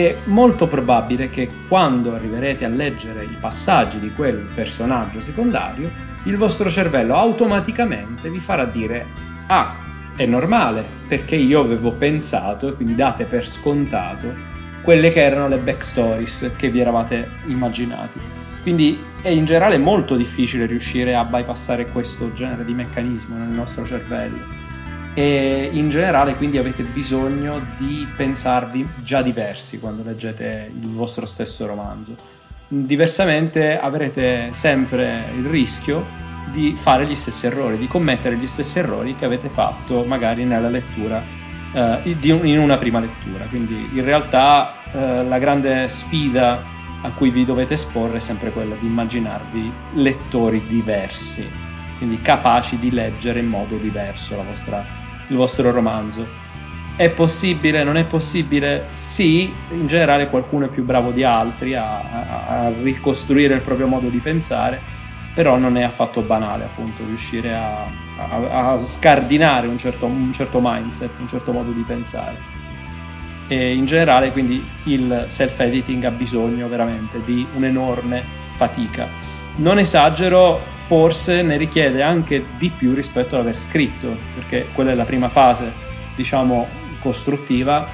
[0.00, 5.88] è molto probabile che quando arriverete a leggere i passaggi di quel personaggio secondario,
[6.24, 9.06] il vostro cervello automaticamente vi farà dire
[9.46, 9.76] ah,
[10.16, 14.34] è normale, perché io avevo pensato, e quindi date per scontato,
[14.82, 18.18] quelle che erano le backstories che vi eravate immaginati.
[18.62, 23.86] Quindi è in generale molto difficile riuscire a bypassare questo genere di meccanismo nel nostro
[23.86, 24.73] cervello
[25.14, 31.66] e in generale quindi avete bisogno di pensarvi già diversi quando leggete il vostro stesso
[31.66, 32.16] romanzo.
[32.66, 36.04] Diversamente avrete sempre il rischio
[36.50, 40.68] di fare gli stessi errori, di commettere gli stessi errori che avete fatto magari nella
[40.68, 41.22] lettura,
[41.72, 43.44] eh, in una prima lettura.
[43.44, 46.72] Quindi in realtà eh, la grande sfida
[47.02, 51.46] a cui vi dovete esporre è sempre quella di immaginarvi lettori diversi,
[51.98, 56.42] quindi capaci di leggere in modo diverso vostra, il vostro romanzo.
[56.96, 57.82] È possibile?
[57.82, 58.86] Non è possibile?
[58.90, 63.88] Sì, in generale qualcuno è più bravo di altri a, a, a ricostruire il proprio
[63.88, 64.80] modo di pensare,
[65.34, 67.84] però non è affatto banale appunto riuscire a,
[68.72, 72.36] a scardinare un certo, un certo mindset, un certo modo di pensare.
[73.48, 78.22] E in generale quindi il self-editing ha bisogno veramente di un'enorme
[78.54, 79.08] fatica.
[79.56, 85.04] Non esagero, forse ne richiede anche di più rispetto all'aver scritto, perché quella è la
[85.04, 85.72] prima fase,
[86.14, 86.68] diciamo,
[87.00, 87.88] costruttiva,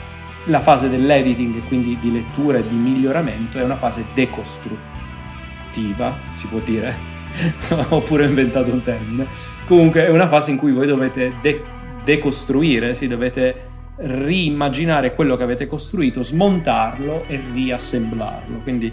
[0.47, 6.59] la fase dell'editing, quindi di lettura e di miglioramento, è una fase decostruttiva, si può
[6.59, 6.97] dire,
[7.91, 9.27] ho inventato un termine.
[9.69, 11.63] Comunque è una fase in cui voi dovete de-
[12.03, 18.59] decostruire, sì, dovete riimmaginare quello che avete costruito, smontarlo e riassemblarlo.
[18.61, 18.93] Quindi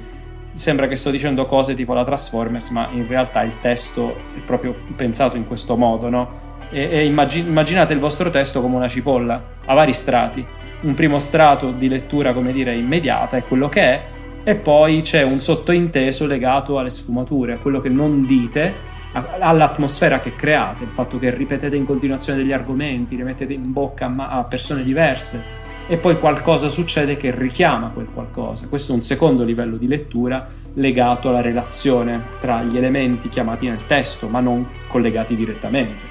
[0.57, 4.75] sembra che sto dicendo cose tipo la Transformers, ma in realtà il testo è proprio
[4.95, 6.45] pensato in questo modo, no?
[6.69, 10.45] e, e immagin- immaginate il vostro testo come una cipolla a vari strati.
[10.79, 14.03] Un primo strato di lettura, come dire, immediata è quello che è,
[14.43, 20.35] e poi c'è un sottointeso legato alle sfumature, a quello che non dite, all'atmosfera che
[20.35, 24.83] create, il fatto che ripetete in continuazione degli argomenti, li mettete in bocca a persone
[24.83, 25.56] diverse
[25.87, 28.67] e poi qualcosa succede che richiama quel qualcosa.
[28.67, 33.85] Questo è un secondo livello di lettura legato alla relazione tra gli elementi chiamati nel
[33.85, 36.05] testo, ma non collegati direttamente.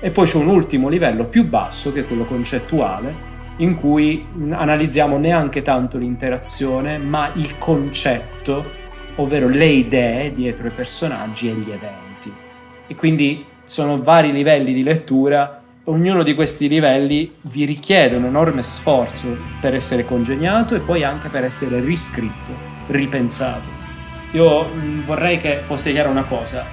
[0.00, 5.16] E poi c'è un ultimo livello più basso, che è quello concettuale, in cui analizziamo
[5.16, 8.64] neanche tanto l'interazione, ma il concetto,
[9.16, 12.32] ovvero le idee dietro i personaggi e gli eventi.
[12.86, 15.59] E quindi sono vari livelli di lettura,
[15.90, 21.28] ognuno di questi livelli vi richiede un enorme sforzo per essere congegnato e poi anche
[21.28, 22.52] per essere riscritto,
[22.86, 23.68] ripensato.
[24.32, 24.68] Io
[25.04, 26.64] vorrei che fosse chiara una cosa,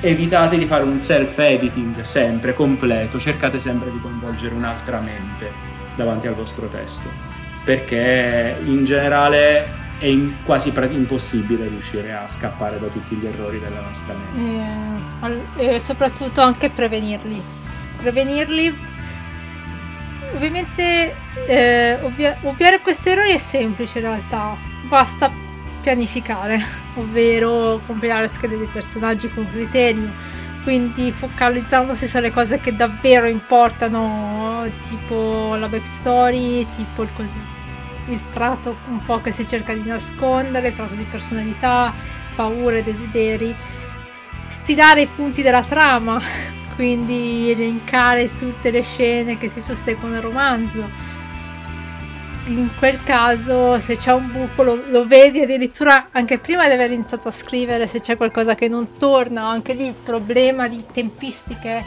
[0.00, 5.50] evitate di fare un self-editing sempre completo, cercate sempre di coinvolgere un'altra mente
[5.94, 7.08] davanti al vostro testo,
[7.64, 10.12] perché in generale è
[10.44, 15.52] quasi impossibile riuscire a scappare da tutti gli errori della nostra mente.
[15.56, 17.62] E, e soprattutto anche prevenirli.
[18.04, 18.76] Prevenirli.
[20.34, 21.14] Ovviamente
[21.46, 25.32] eh, ovvia- ovviare questi errori è semplice in realtà, basta
[25.80, 26.62] pianificare,
[26.96, 30.10] ovvero compilare schede dei personaggi con criterio,
[30.64, 37.40] quindi focalizzandosi sulle cose che davvero importano, tipo la backstory, tipo il, cos-
[38.08, 41.92] il tratto un po' che si cerca di nascondere, il tratto di personalità,
[42.34, 43.54] paure, desideri,
[44.48, 46.20] stilare i punti della trama,
[46.74, 51.12] quindi elencare tutte le scene che si susseguono nel romanzo.
[52.46, 56.90] In quel caso se c'è un buco lo, lo, vedi addirittura anche prima di aver
[56.90, 61.82] iniziato a scrivere se c'è qualcosa che non torna anche lì il problema di tempistiche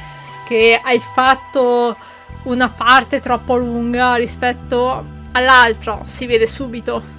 [0.47, 1.95] che hai fatto
[2.43, 7.15] una parte troppo lunga rispetto all'altra si vede subito.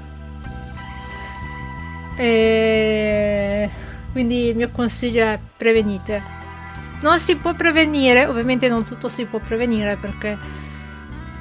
[2.17, 3.71] E
[4.11, 6.38] quindi il mio consiglio è prevenite
[7.01, 10.39] non si può prevenire ovviamente non tutto si può prevenire perché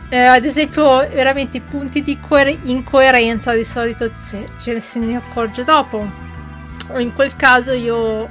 [0.09, 5.17] eh, ad esempio, veramente i punti di coer- incoerenza di solito ce, ce se ne
[5.17, 6.09] accorge dopo.
[6.97, 8.29] In quel caso io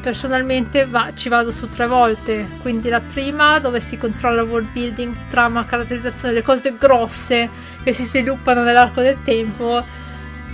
[0.00, 2.46] personalmente va, ci vado su tre volte.
[2.60, 7.50] Quindi la prima dove si controlla world building, trama, caratterizzazione, le cose grosse
[7.82, 9.84] che si sviluppano nell'arco del tempo.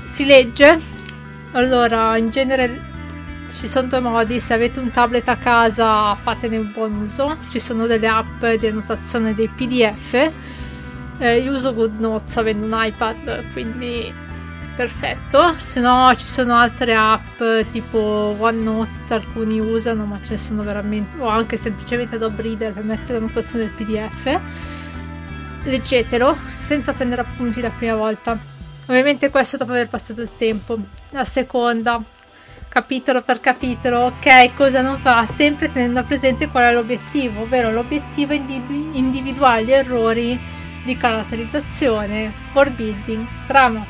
[0.04, 0.80] Si legge.
[1.52, 2.92] Allora, in genere
[3.54, 7.60] ci sono due modi, se avete un tablet a casa fatene un buon uso, ci
[7.60, 10.32] sono delle app di annotazione dei pdf,
[11.18, 14.12] eh, io uso GoodNotes avendo un iPad, quindi
[14.74, 20.64] perfetto, se no ci sono altre app tipo OneNote, alcuni usano ma ce ne sono
[20.64, 24.40] veramente, o anche semplicemente Adobe Reader per mettere l'annotazione del pdf,
[25.62, 28.36] leggetelo senza prendere appunti la prima volta.
[28.86, 30.76] Ovviamente questo dopo aver passato il tempo.
[31.10, 32.02] La seconda,
[32.74, 38.32] capitolo per capitolo, ok, cosa non fa, sempre tenendo presente qual è l'obiettivo, ovvero l'obiettivo
[38.32, 38.60] è di
[38.94, 40.36] individuare gli errori
[40.82, 43.86] di caratterizzazione, world building, trama.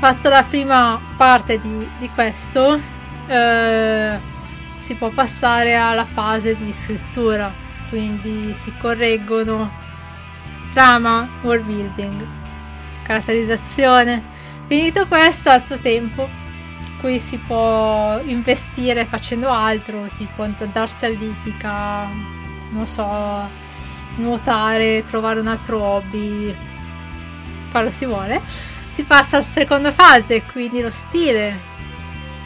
[0.00, 2.80] Fatto la prima parte di, di questo,
[3.28, 4.18] eh,
[4.80, 7.52] si può passare alla fase di scrittura,
[7.88, 9.70] quindi si correggono
[10.72, 12.26] trama, world building,
[13.04, 14.20] caratterizzazione.
[14.66, 16.40] Finito questo, altro tempo
[17.02, 22.08] cui si può investire facendo altro, tipo andarsi all'ippica,
[22.70, 23.04] non so,
[24.16, 26.54] nuotare, trovare un altro hobby,
[27.72, 28.40] quello si vuole.
[28.92, 31.70] Si passa alla seconda fase, quindi lo stile.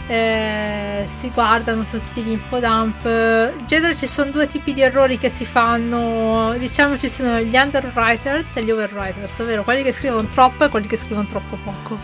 [0.09, 3.05] Eh, si guardano tutti gli infodump.
[3.05, 6.55] In genere ci sono due tipi di errori che si fanno.
[6.57, 10.87] Diciamo ci sono gli underwriters e gli overwriters, ovvero quelli che scrivono troppo e quelli
[10.87, 11.99] che scrivono troppo poco.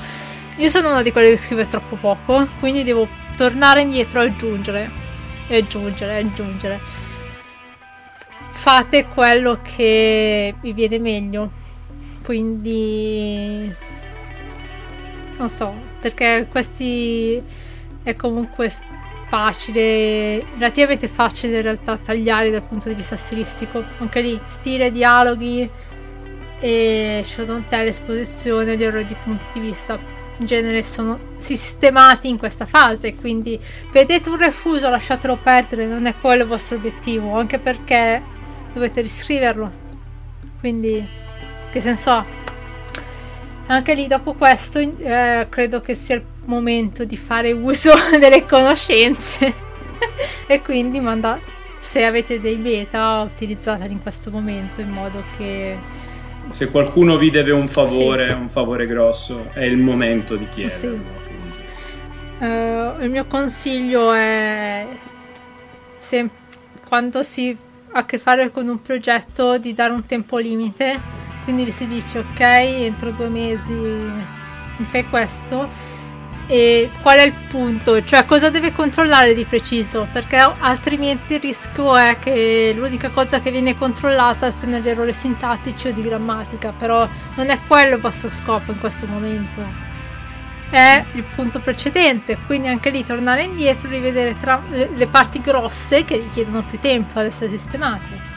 [0.56, 4.90] Io sono una di quelle che scrive troppo poco, quindi devo tornare indietro e aggiungere.
[5.48, 7.02] E aggiungere, aggiungere
[8.62, 11.50] fate quello che vi viene meglio.
[12.22, 13.74] Quindi
[15.36, 17.42] non so, perché questi
[18.04, 18.72] è comunque
[19.26, 23.82] facile, relativamente facile in realtà tagliare dal punto di vista stilistico.
[23.98, 25.68] Anche lì, stile, dialoghi
[26.60, 29.98] e show don't tell, esposizione, gli errori di punto di vista
[30.38, 33.58] in genere sono sistemati in questa fase, quindi
[33.90, 38.22] vedete un refuso, lasciatelo perdere, non è quello il vostro obiettivo, anche perché
[38.72, 39.70] dovete riscriverlo.
[40.58, 41.06] Quindi,
[41.70, 42.26] che senso ha?
[43.66, 49.52] Anche lì, dopo questo, eh, credo che sia il momento di fare uso delle conoscenze.
[50.46, 51.38] e quindi, manda,
[51.80, 56.00] se avete dei beta, utilizzateli in questo momento in modo che.
[56.52, 58.34] Se qualcuno vi deve un favore, sì.
[58.34, 61.02] un favore grosso, è il momento di chiederlo.
[61.02, 62.44] Sì.
[62.44, 64.86] Uh, il mio consiglio è
[65.98, 66.28] se,
[66.86, 67.56] quando si
[67.92, 71.00] a che fare con un progetto di dare un tempo limite,
[71.44, 75.91] quindi si dice ok, entro due mesi mi fai questo.
[76.52, 78.04] E qual è il punto?
[78.04, 80.06] Cioè cosa deve controllare di preciso?
[80.12, 85.88] Perché altrimenti il rischio è che l'unica cosa che viene controllata siano gli errori sintattici
[85.88, 89.90] o di grammatica, però non è quello il vostro scopo in questo momento
[90.68, 96.18] è il punto precedente, quindi anche lì tornare indietro, rivedere tra le parti grosse che
[96.18, 98.30] richiedono più tempo ad essere sistemate.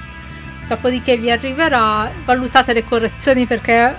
[0.70, 3.94] Dopodiché vi arriverà, valutate le correzioni perché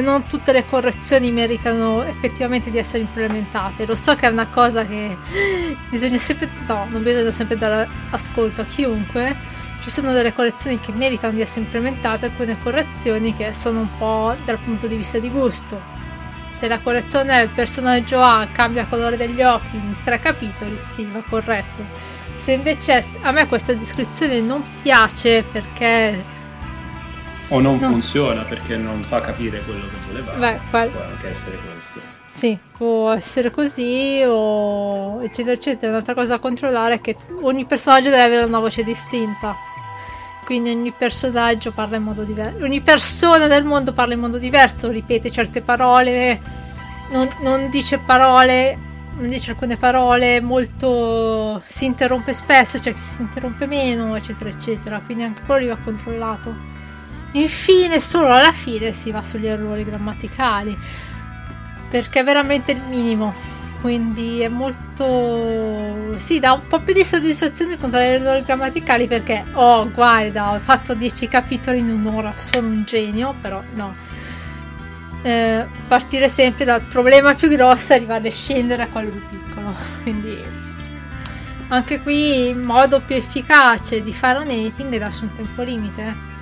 [0.00, 3.86] non tutte le correzioni meritano effettivamente di essere implementate.
[3.86, 5.14] Lo so che è una cosa che
[5.90, 9.54] bisogna sempre, no, non bisogna sempre dare ascolto a chiunque.
[9.82, 14.34] Ci sono delle correzioni che meritano di essere implementate, alcune correzioni che sono un po'
[14.44, 15.96] dal punto di vista di gusto
[16.56, 21.22] se la correzione del personaggio A cambia colore degli occhi in tre capitoli, sì, va
[21.28, 21.84] corretto.
[22.38, 26.34] Se invece a me questa descrizione non piace perché...
[27.48, 27.88] O non no.
[27.88, 30.32] funziona perché non fa capire quello che voleva.
[30.32, 30.88] Beh, qual...
[30.88, 32.00] Può anche essere questo.
[32.24, 35.92] Sì, può essere così o eccetera eccetera.
[35.92, 39.54] Un'altra cosa da controllare è che ogni personaggio deve avere una voce distinta
[40.46, 44.88] quindi ogni personaggio parla in modo diverso, ogni persona del mondo parla in modo diverso,
[44.90, 46.40] ripete certe parole,
[47.10, 48.78] non, non dice parole,
[49.18, 54.48] non dice alcune parole, molto si interrompe spesso, c'è cioè chi si interrompe meno, eccetera,
[54.48, 56.54] eccetera, quindi anche quello va controllato.
[57.36, 60.76] Infine, solo alla fine si va sugli errori grammaticali,
[61.90, 63.34] perché è veramente il minimo.
[63.80, 69.44] Quindi è molto sì dà un po' più di soddisfazione contro le errori grammaticali perché
[69.52, 73.94] oh guarda ho fatto 10 capitoli in un'ora sono un genio però no.
[75.22, 79.74] Eh, partire sempre dal problema più grosso e arrivare a scendere a quello più piccolo.
[80.02, 80.36] Quindi
[81.68, 86.34] anche qui il modo più efficace di fare un editing è darsi un tempo limite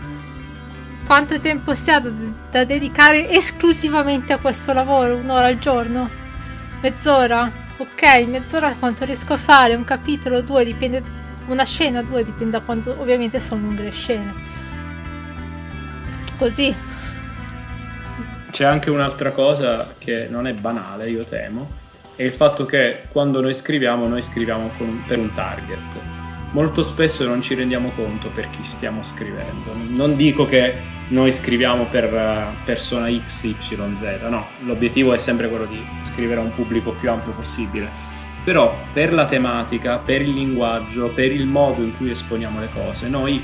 [1.07, 2.11] quanto tempo si ha da,
[2.51, 6.23] da dedicare esclusivamente a questo lavoro un'ora al giorno
[6.85, 7.51] Mezz'ora?
[7.79, 9.75] Ok, mezz'ora quanto riesco a fare?
[9.75, 11.03] Un capitolo, due, dipende.
[11.47, 12.95] Una scena, due, dipende da quanto.
[12.99, 14.35] Ovviamente sono lunghe scene.
[16.37, 16.77] Così.
[18.51, 21.71] C'è anche un'altra cosa che non è banale, io temo,
[22.17, 25.99] è il fatto che quando noi scriviamo, noi scriviamo un, per un target.
[26.51, 29.73] Molto spesso non ci rendiamo conto per chi stiamo scrivendo.
[29.89, 33.57] Non dico che noi scriviamo per eh, persona X, Y,
[33.95, 37.91] Z, no, l'obiettivo è sempre quello di scrivere a un pubblico più ampio possibile.
[38.45, 43.09] Però per la tematica, per il linguaggio, per il modo in cui esponiamo le cose,
[43.09, 43.43] noi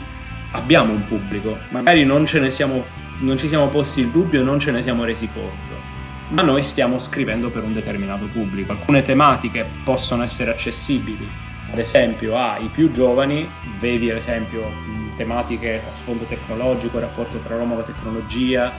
[0.53, 2.85] abbiamo un pubblico, magari non, siamo,
[3.21, 5.81] non ci siamo posti il dubbio, non ce ne siamo resi conto,
[6.29, 8.73] ma noi stiamo scrivendo per un determinato pubblico.
[8.73, 11.27] Alcune tematiche possono essere accessibili,
[11.71, 13.49] ad esempio ai più giovani,
[13.79, 14.71] vedi ad esempio
[15.17, 18.73] tematiche a sfondo tecnologico, il rapporto tra l'uomo e la tecnologia,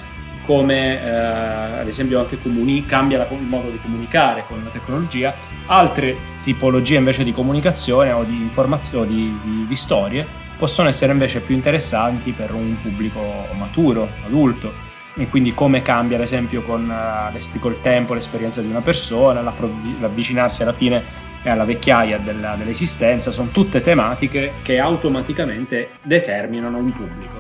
[0.46, 5.34] come eh, ad esempio anche comuni- cambia la, il modo di comunicare con la tecnologia,
[5.68, 10.26] altre tipologie invece di comunicazione o di informazioni di, di, di storie
[10.58, 13.20] possono essere invece più interessanti per un pubblico
[13.58, 14.72] maturo, adulto.
[15.16, 20.62] e quindi come cambia ad esempio con uh, col tempo l'esperienza di una persona, l'avvicinarsi
[20.62, 27.40] alla fine e alla vecchiaia della, dell'esistenza, sono tutte tematiche che automaticamente determinano un pubblico.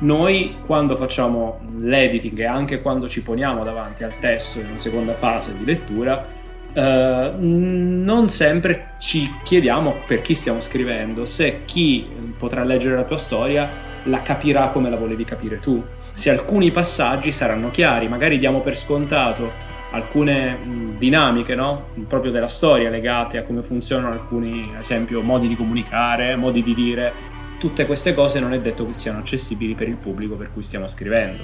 [0.00, 5.14] Noi quando facciamo l'editing e anche quando ci poniamo davanti al testo in una seconda
[5.14, 6.24] fase di lettura,
[6.72, 13.16] eh, non sempre ci chiediamo per chi stiamo scrivendo, se chi potrà leggere la tua
[13.16, 15.82] storia la capirà come la volevi capire tu.
[15.96, 19.50] Se alcuni passaggi saranno chiari, magari diamo per scontato
[19.90, 21.88] alcune mh, dinamiche no?
[22.06, 26.74] proprio della storia legate a come funzionano alcuni, ad esempio, modi di comunicare, modi di
[26.74, 27.12] dire.
[27.58, 30.86] Tutte queste cose non è detto che siano accessibili per il pubblico per cui stiamo
[30.86, 31.42] scrivendo.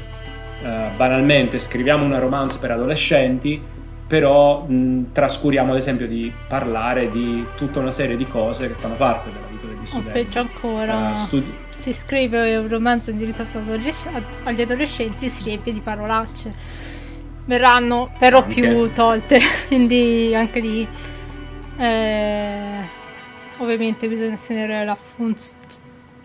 [0.63, 3.61] Uh, banalmente scriviamo una romance per adolescenti,
[4.07, 8.95] però mh, trascuriamo ad esempio di parlare di tutta una serie di cose che fanno
[8.95, 10.11] parte della vita degli studenti.
[10.11, 13.61] O peggio ancora, uh, studi- si scrive un romanzo indirizzato
[14.45, 16.53] agli adolescenti e si riempie di parolacce.
[17.47, 18.55] Verranno però anche.
[18.55, 20.89] più tolte, quindi anche lì
[21.77, 22.89] eh,
[23.59, 25.57] ovviamente bisogna tenere la, funz-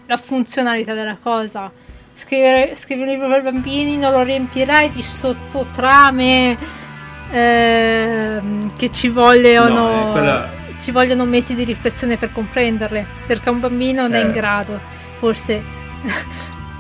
[0.06, 1.72] la, funzionalità della cosa.
[2.14, 6.58] Scrivere, scrivere un libro per bambini non lo riempirei di sottotrame
[7.32, 8.42] eh,
[8.76, 10.06] che ci vogliono...
[10.06, 10.58] No, quella...
[10.78, 14.22] Ci vogliono mesi di riflessione per comprenderle, perché un bambino non eh.
[14.22, 14.34] è in eh.
[14.34, 14.80] grado
[15.20, 15.62] forse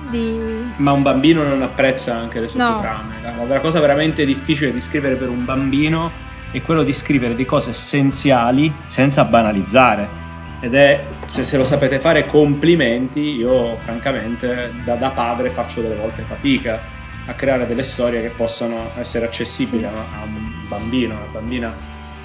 [0.09, 0.37] di...
[0.77, 3.15] Ma un bambino non apprezza anche le sottotrame.
[3.21, 3.45] No.
[3.45, 6.11] La, la cosa veramente difficile di scrivere per un bambino
[6.51, 10.27] è quello di scrivere di cose essenziali senza banalizzare.
[10.61, 13.37] Ed è, se, se lo sapete fare, complimenti.
[13.37, 16.79] Io, francamente, da, da, padre faccio delle volte fatica
[17.25, 19.85] a creare delle storie che possano essere accessibili sì.
[19.85, 21.73] a, a, un bambino, una bambina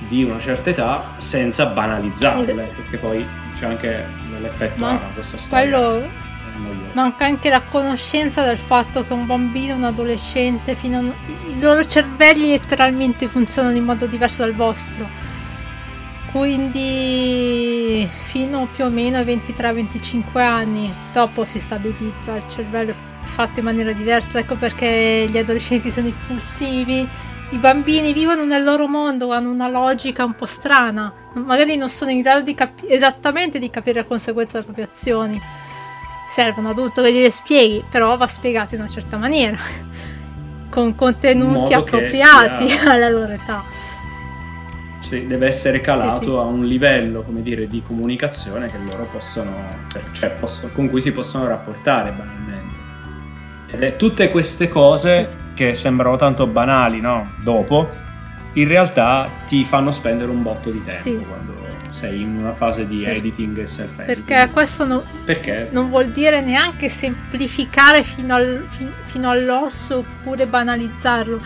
[0.09, 3.25] di una certa età, senza banalizzarle, perché poi
[3.55, 4.05] c'è anche
[4.39, 5.79] l'effetto Ma questa storia.
[5.79, 6.24] Quello
[6.93, 11.03] manca anche la conoscenza del fatto che un bambino, un adolescente, fino a...
[11.49, 15.33] i loro cervelli letteralmente funzionano in modo diverso dal vostro.
[16.31, 22.93] Quindi fino più o meno ai 23-25 anni dopo si stabilizza il cervello
[23.23, 24.39] fatto in maniera diversa.
[24.41, 27.09] Ecco perché gli adolescenti sono impulsivi,
[27.51, 32.11] i bambini vivono nel loro mondo, hanno una logica un po' strana, magari non sono
[32.11, 35.41] in grado di capi- esattamente di capire le conseguenze delle proprie azioni.
[36.27, 39.59] Serve un adulto che gliele spieghi, però va spiegato in una certa maniera,
[40.71, 42.91] con contenuti appropriati sia...
[42.91, 43.65] alla loro età.
[45.01, 46.37] Sì, deve essere calato sì, sì.
[46.37, 49.69] a un livello, come dire, di comunicazione che loro possono,
[50.13, 52.79] cioè, possono, con cui si possono rapportare banalmente.
[53.71, 57.33] Ed è tutte queste cose che sembrano tanto banali, no?
[57.43, 57.89] Dopo,
[58.55, 61.25] in realtà ti fanno spendere un botto di tempo sì.
[61.29, 61.54] quando
[61.95, 64.27] sei in una fase di per, editing e self-editing.
[64.27, 65.69] Perché questo no, perché?
[65.71, 71.41] non vuol dire neanche semplificare fino, al, fi, fino all'osso oppure banalizzarlo.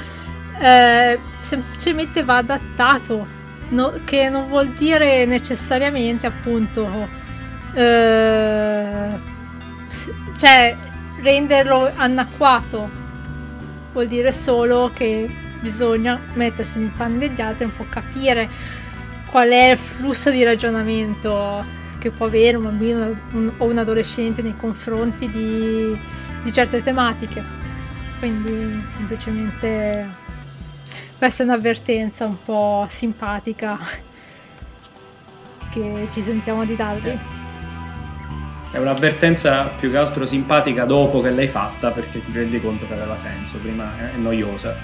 [0.58, 3.26] Eh, semplicemente va adattato,
[3.68, 7.26] no, che non vuol dire necessariamente appunto
[7.74, 9.18] eh,
[10.36, 10.76] cioè
[11.20, 12.88] renderlo anacquato
[13.92, 15.28] vuol dire solo che
[15.60, 18.48] bisogna mettersi nei panni degli altri un po' capire
[19.30, 21.64] qual è il flusso di ragionamento
[21.98, 23.16] che può avere un bambino
[23.58, 25.98] o un adolescente nei confronti di,
[26.42, 27.42] di certe tematiche.
[28.18, 30.26] Quindi semplicemente
[31.18, 33.78] questa è un'avvertenza un po' simpatica
[35.70, 37.18] che ci sentiamo di darvi.
[38.70, 42.92] È un'avvertenza più che altro simpatica dopo che l'hai fatta perché ti rendi conto che
[42.92, 44.76] aveva senso, prima è noiosa,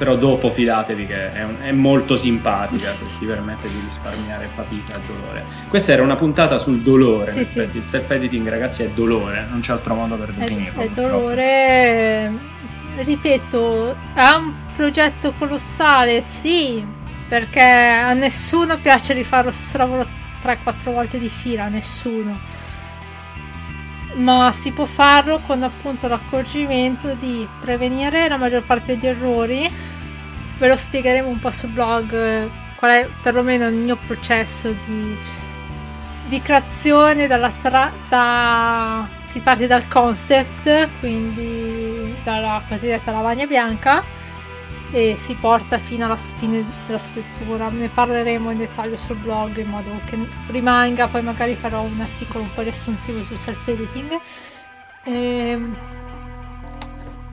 [0.00, 4.96] però dopo fidatevi che è, un, è molto simpatica se ti permette di risparmiare fatica
[4.96, 5.44] e dolore.
[5.68, 7.58] Questa era una puntata sul dolore, sì, sì.
[7.70, 10.80] il self-editing ragazzi è dolore, non c'è altro modo per definirlo.
[10.80, 12.32] È, è dolore,
[12.96, 16.82] ripeto, è un progetto colossale, sì,
[17.28, 20.06] perché a nessuno piace rifare lo stesso lavoro
[20.42, 22.38] 3-4 volte di fila, a nessuno
[24.14, 29.70] ma si può farlo con appunto l'accorgimento di prevenire la maggior parte degli errori.
[30.58, 35.16] Ve lo spiegheremo un po' sul blog eh, qual è perlomeno il mio processo di,
[36.28, 44.18] di creazione dalla tra- da, si parte dal concept, quindi dalla cosiddetta lavagna bianca
[44.92, 47.68] e si porta fino alla fine della scrittura.
[47.68, 50.18] Ne parleremo in dettaglio sul blog in modo che
[50.48, 54.18] rimanga, poi magari farò un articolo un po' riassuntivo sul self-editing.
[55.04, 55.76] E ehm,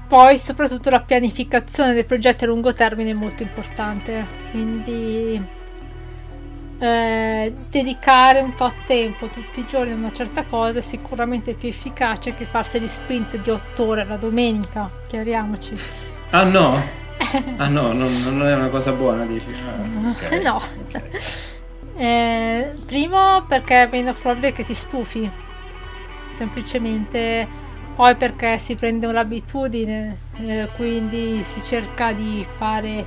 [0.07, 5.41] poi soprattutto la pianificazione del progetto a lungo termine è molto importante, quindi
[6.79, 11.67] eh, dedicare un po' tempo tutti i giorni a una certa cosa è sicuramente più
[11.67, 15.75] efficace che farsi gli sprint di 8 ore la domenica, chiariamoci
[16.29, 17.06] Ah no?
[17.57, 19.53] Ah no, non, non è una cosa buona, dici?
[19.53, 20.32] Ah, ok.
[20.41, 20.61] No.
[21.99, 25.28] Eh, primo perché è meno probabile che ti stufi.
[26.38, 27.47] Semplicemente.
[27.95, 33.03] Poi perché si prende un'abitudine, eh, quindi si cerca di fare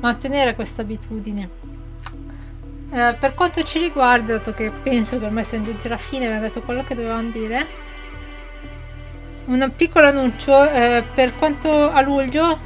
[0.00, 1.48] mantenere questa abitudine.
[2.90, 6.42] Eh, per quanto ci riguarda, dato che penso che ormai siamo giunti alla fine, abbiamo
[6.42, 7.66] detto quello che dovevamo dire.
[9.44, 12.58] Un piccolo annuncio, eh, per quanto a luglio,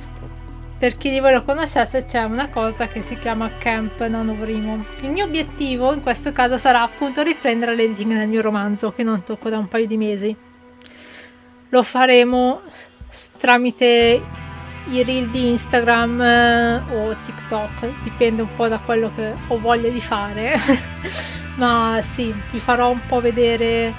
[0.81, 4.83] per chi di voi lo conoscesse, c'è una cosa che si chiama Camp Nanovrimo.
[5.03, 9.22] Il mio obiettivo in questo caso sarà appunto riprendere l'editing nel mio romanzo, che non
[9.22, 10.35] tocco da un paio di mesi.
[11.68, 12.62] Lo faremo
[13.37, 14.22] tramite
[14.87, 19.91] i reel di Instagram eh, o TikTok, dipende un po' da quello che ho voglia
[19.91, 20.59] di fare.
[21.57, 23.93] Ma sì, vi farò un po' vedere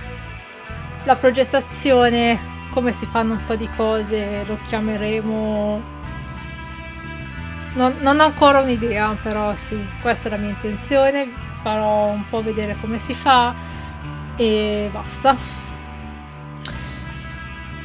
[1.04, 2.40] la progettazione,
[2.72, 6.00] come si fanno un po' di cose, lo chiameremo...
[7.74, 11.30] Non, non ho ancora un'idea, però sì, questa è la mia intenzione.
[11.61, 13.53] Farò un po' vedere come si fa
[14.36, 15.36] e basta.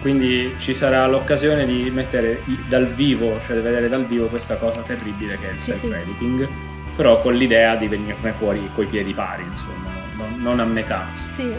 [0.01, 4.81] Quindi ci sarà l'occasione di mettere dal vivo, cioè di vedere dal vivo questa cosa
[4.83, 5.89] terribile che è il Sì, sì.
[5.89, 6.49] self-editing,
[6.95, 11.07] però con l'idea di venirne fuori coi piedi pari, insomma, non, non a metà.
[11.35, 11.53] Sì,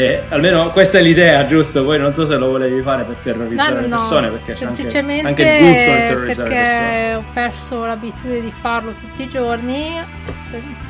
[0.00, 1.84] E almeno questa è l'idea, giusto?
[1.84, 4.54] Poi non so se lo volevi fare per terrorizzare No, no, le no, persone, perché
[4.54, 6.78] c'è anche, semplicemente anche il gusto nel terrorizzare le persone.
[6.78, 10.00] perché ho perso l'abitudine di farlo tutti i giorni,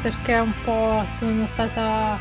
[0.00, 2.18] perché un po' sono stata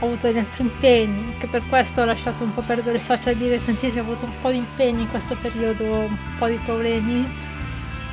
[0.00, 3.34] ho avuto degli altri impegni, anche per questo ho lasciato un po' perdere i social
[3.34, 7.26] dilettantismi, ho avuto un po' di impegni in questo periodo, un po' di problemi,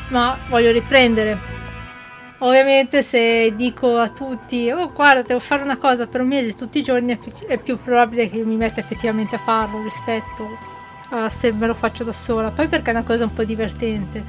[0.08, 1.59] ma voglio riprendere.
[2.42, 6.80] Ovviamente se dico a tutti, oh guarda, devo fare una cosa per un mese tutti
[6.80, 10.48] i giorni, è più, è più probabile che mi metta effettivamente a farlo rispetto
[11.10, 12.50] a se me lo faccio da sola.
[12.52, 14.24] Poi perché è una cosa un po' divertente.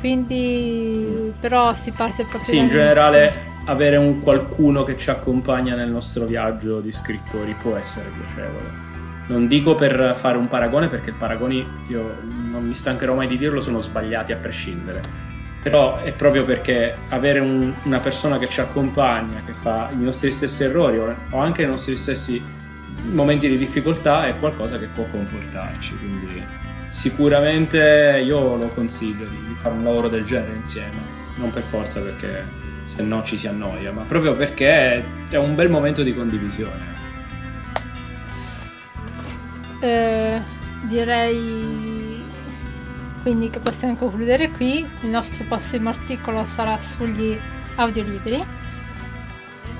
[0.00, 5.90] Quindi, però si parte proprio Sì, in generale avere un qualcuno che ci accompagna nel
[5.90, 8.86] nostro viaggio di scrittori può essere piacevole.
[9.26, 13.36] Non dico per fare un paragone, perché i paragoni, io non mi stancherò mai di
[13.36, 15.27] dirlo, sono sbagliati a prescindere.
[15.62, 20.30] Però è proprio perché avere un- una persona che ci accompagna, che fa i nostri
[20.32, 22.42] stessi errori o o anche i nostri stessi
[23.10, 25.96] momenti di difficoltà è qualcosa che può confortarci.
[25.98, 26.42] Quindi
[26.88, 31.16] sicuramente io lo consiglio di di fare un lavoro del genere insieme.
[31.36, 32.44] Non per forza perché
[32.84, 36.96] se no ci si annoia, ma proprio perché è un bel momento di condivisione.
[39.80, 40.40] Eh,
[40.82, 41.87] direi
[43.22, 44.86] quindi che possiamo concludere qui.
[45.02, 47.38] Il nostro prossimo articolo sarà sugli
[47.76, 48.44] audiolibri.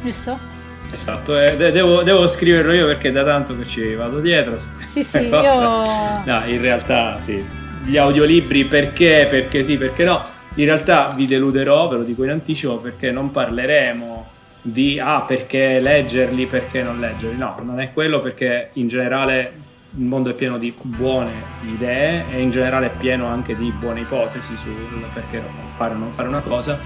[0.02, 0.56] Giusto?
[0.90, 4.58] Esatto, e de- devo, devo scriverlo io perché da tanto che ci vado dietro.
[4.76, 6.22] Sì, sì, cosa.
[6.24, 7.44] io No, in realtà sì.
[7.84, 9.26] Gli audiolibri perché?
[9.28, 10.24] Perché sì, perché no?
[10.54, 14.26] In realtà vi deluderò, ve lo dico in anticipo, perché non parleremo
[14.62, 17.36] di ah, perché leggerli, perché non leggerli.
[17.36, 19.52] No, non è quello perché in generale
[19.96, 21.32] il mondo è pieno di buone
[21.66, 24.74] idee e in generale è pieno anche di buone ipotesi sul
[25.12, 26.78] perché fare o non fare una cosa.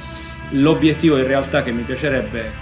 [0.51, 2.53] L'obiettivo in realtà che mi piacerebbe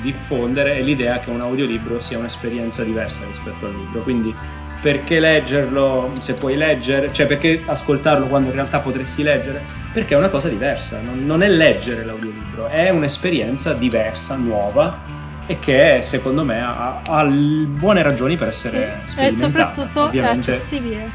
[0.00, 4.34] diffondere è l'idea che un audiolibro sia un'esperienza diversa rispetto al libro, quindi
[4.80, 9.62] perché leggerlo se puoi leggere, cioè perché ascoltarlo quando in realtà potresti leggere?
[9.92, 15.18] Perché è una cosa diversa, non, non è leggere l'audiolibro, è un'esperienza diversa, nuova
[15.50, 19.72] e che secondo me ha, ha buone ragioni per essere e sperimentata.
[19.74, 21.10] soprattutto è Ovviamente accessibile.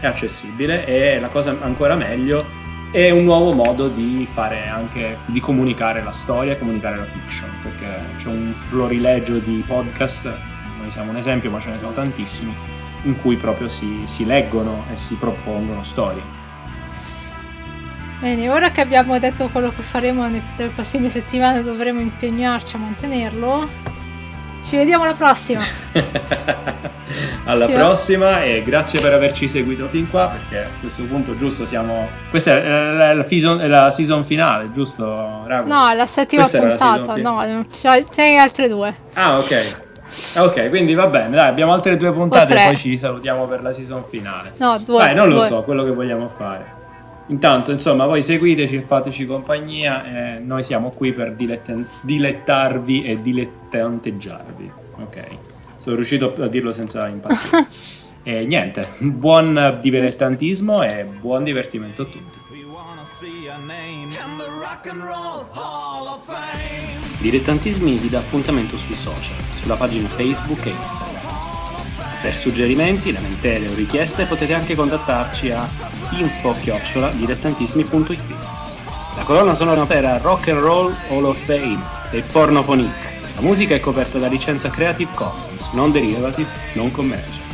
[0.00, 2.44] è accessibile e la cosa ancora meglio
[2.90, 7.48] è un nuovo modo di fare anche di comunicare la storia e comunicare la fiction
[7.62, 10.36] perché c'è un florilegio di podcast
[10.80, 12.52] noi siamo un esempio ma ce ne sono tantissimi
[13.02, 16.35] in cui proprio si, si leggono e si propongono storie
[18.20, 22.78] Bene, ora che abbiamo detto quello che faremo ne- nelle prossime settimane, dovremo impegnarci a
[22.78, 23.68] mantenerlo.
[24.66, 25.60] Ci vediamo alla prossima.
[27.44, 31.64] alla Sì, prossima e grazie per averci seguito fin qua perché a questo punto giusto
[31.66, 35.68] siamo questa è la, la season, la season finale giusto Rago?
[35.68, 37.16] No, è la settima Questa puntata.
[37.16, 38.92] No, c'è c'è altre due.
[39.14, 39.84] Ah, ok.
[40.36, 43.72] Ok, quindi va bene, dai, abbiamo altre due puntate e poi ci salutiamo per la
[43.72, 44.52] season finale.
[44.56, 44.98] No, due.
[45.04, 45.46] Dai, non lo due.
[45.46, 46.75] so, quello che vogliamo fare.
[47.28, 54.70] Intanto, insomma, voi seguiteci, fateci compagnia e noi siamo qui per diletten- dilettarvi e dilettanteggiarvi.
[54.98, 55.26] Ok,
[55.78, 57.66] sono riuscito a dirlo senza impazzire.
[58.22, 62.38] e niente, buon dilettantismo e buon divertimento a tutti.
[67.18, 71.45] Dilettantismi vi dà appuntamento sui social, sulla pagina Facebook e Instagram.
[72.20, 75.68] Per suggerimenti, lamentele o richieste potete anche contattarci a
[76.10, 78.20] info-dilettantismi.it.
[79.16, 83.14] La colonna sonora per Rock and Roll Hall of Fame dei Pornophonic.
[83.36, 87.45] La musica è coperta da licenza Creative Commons, non derivative, non commercial.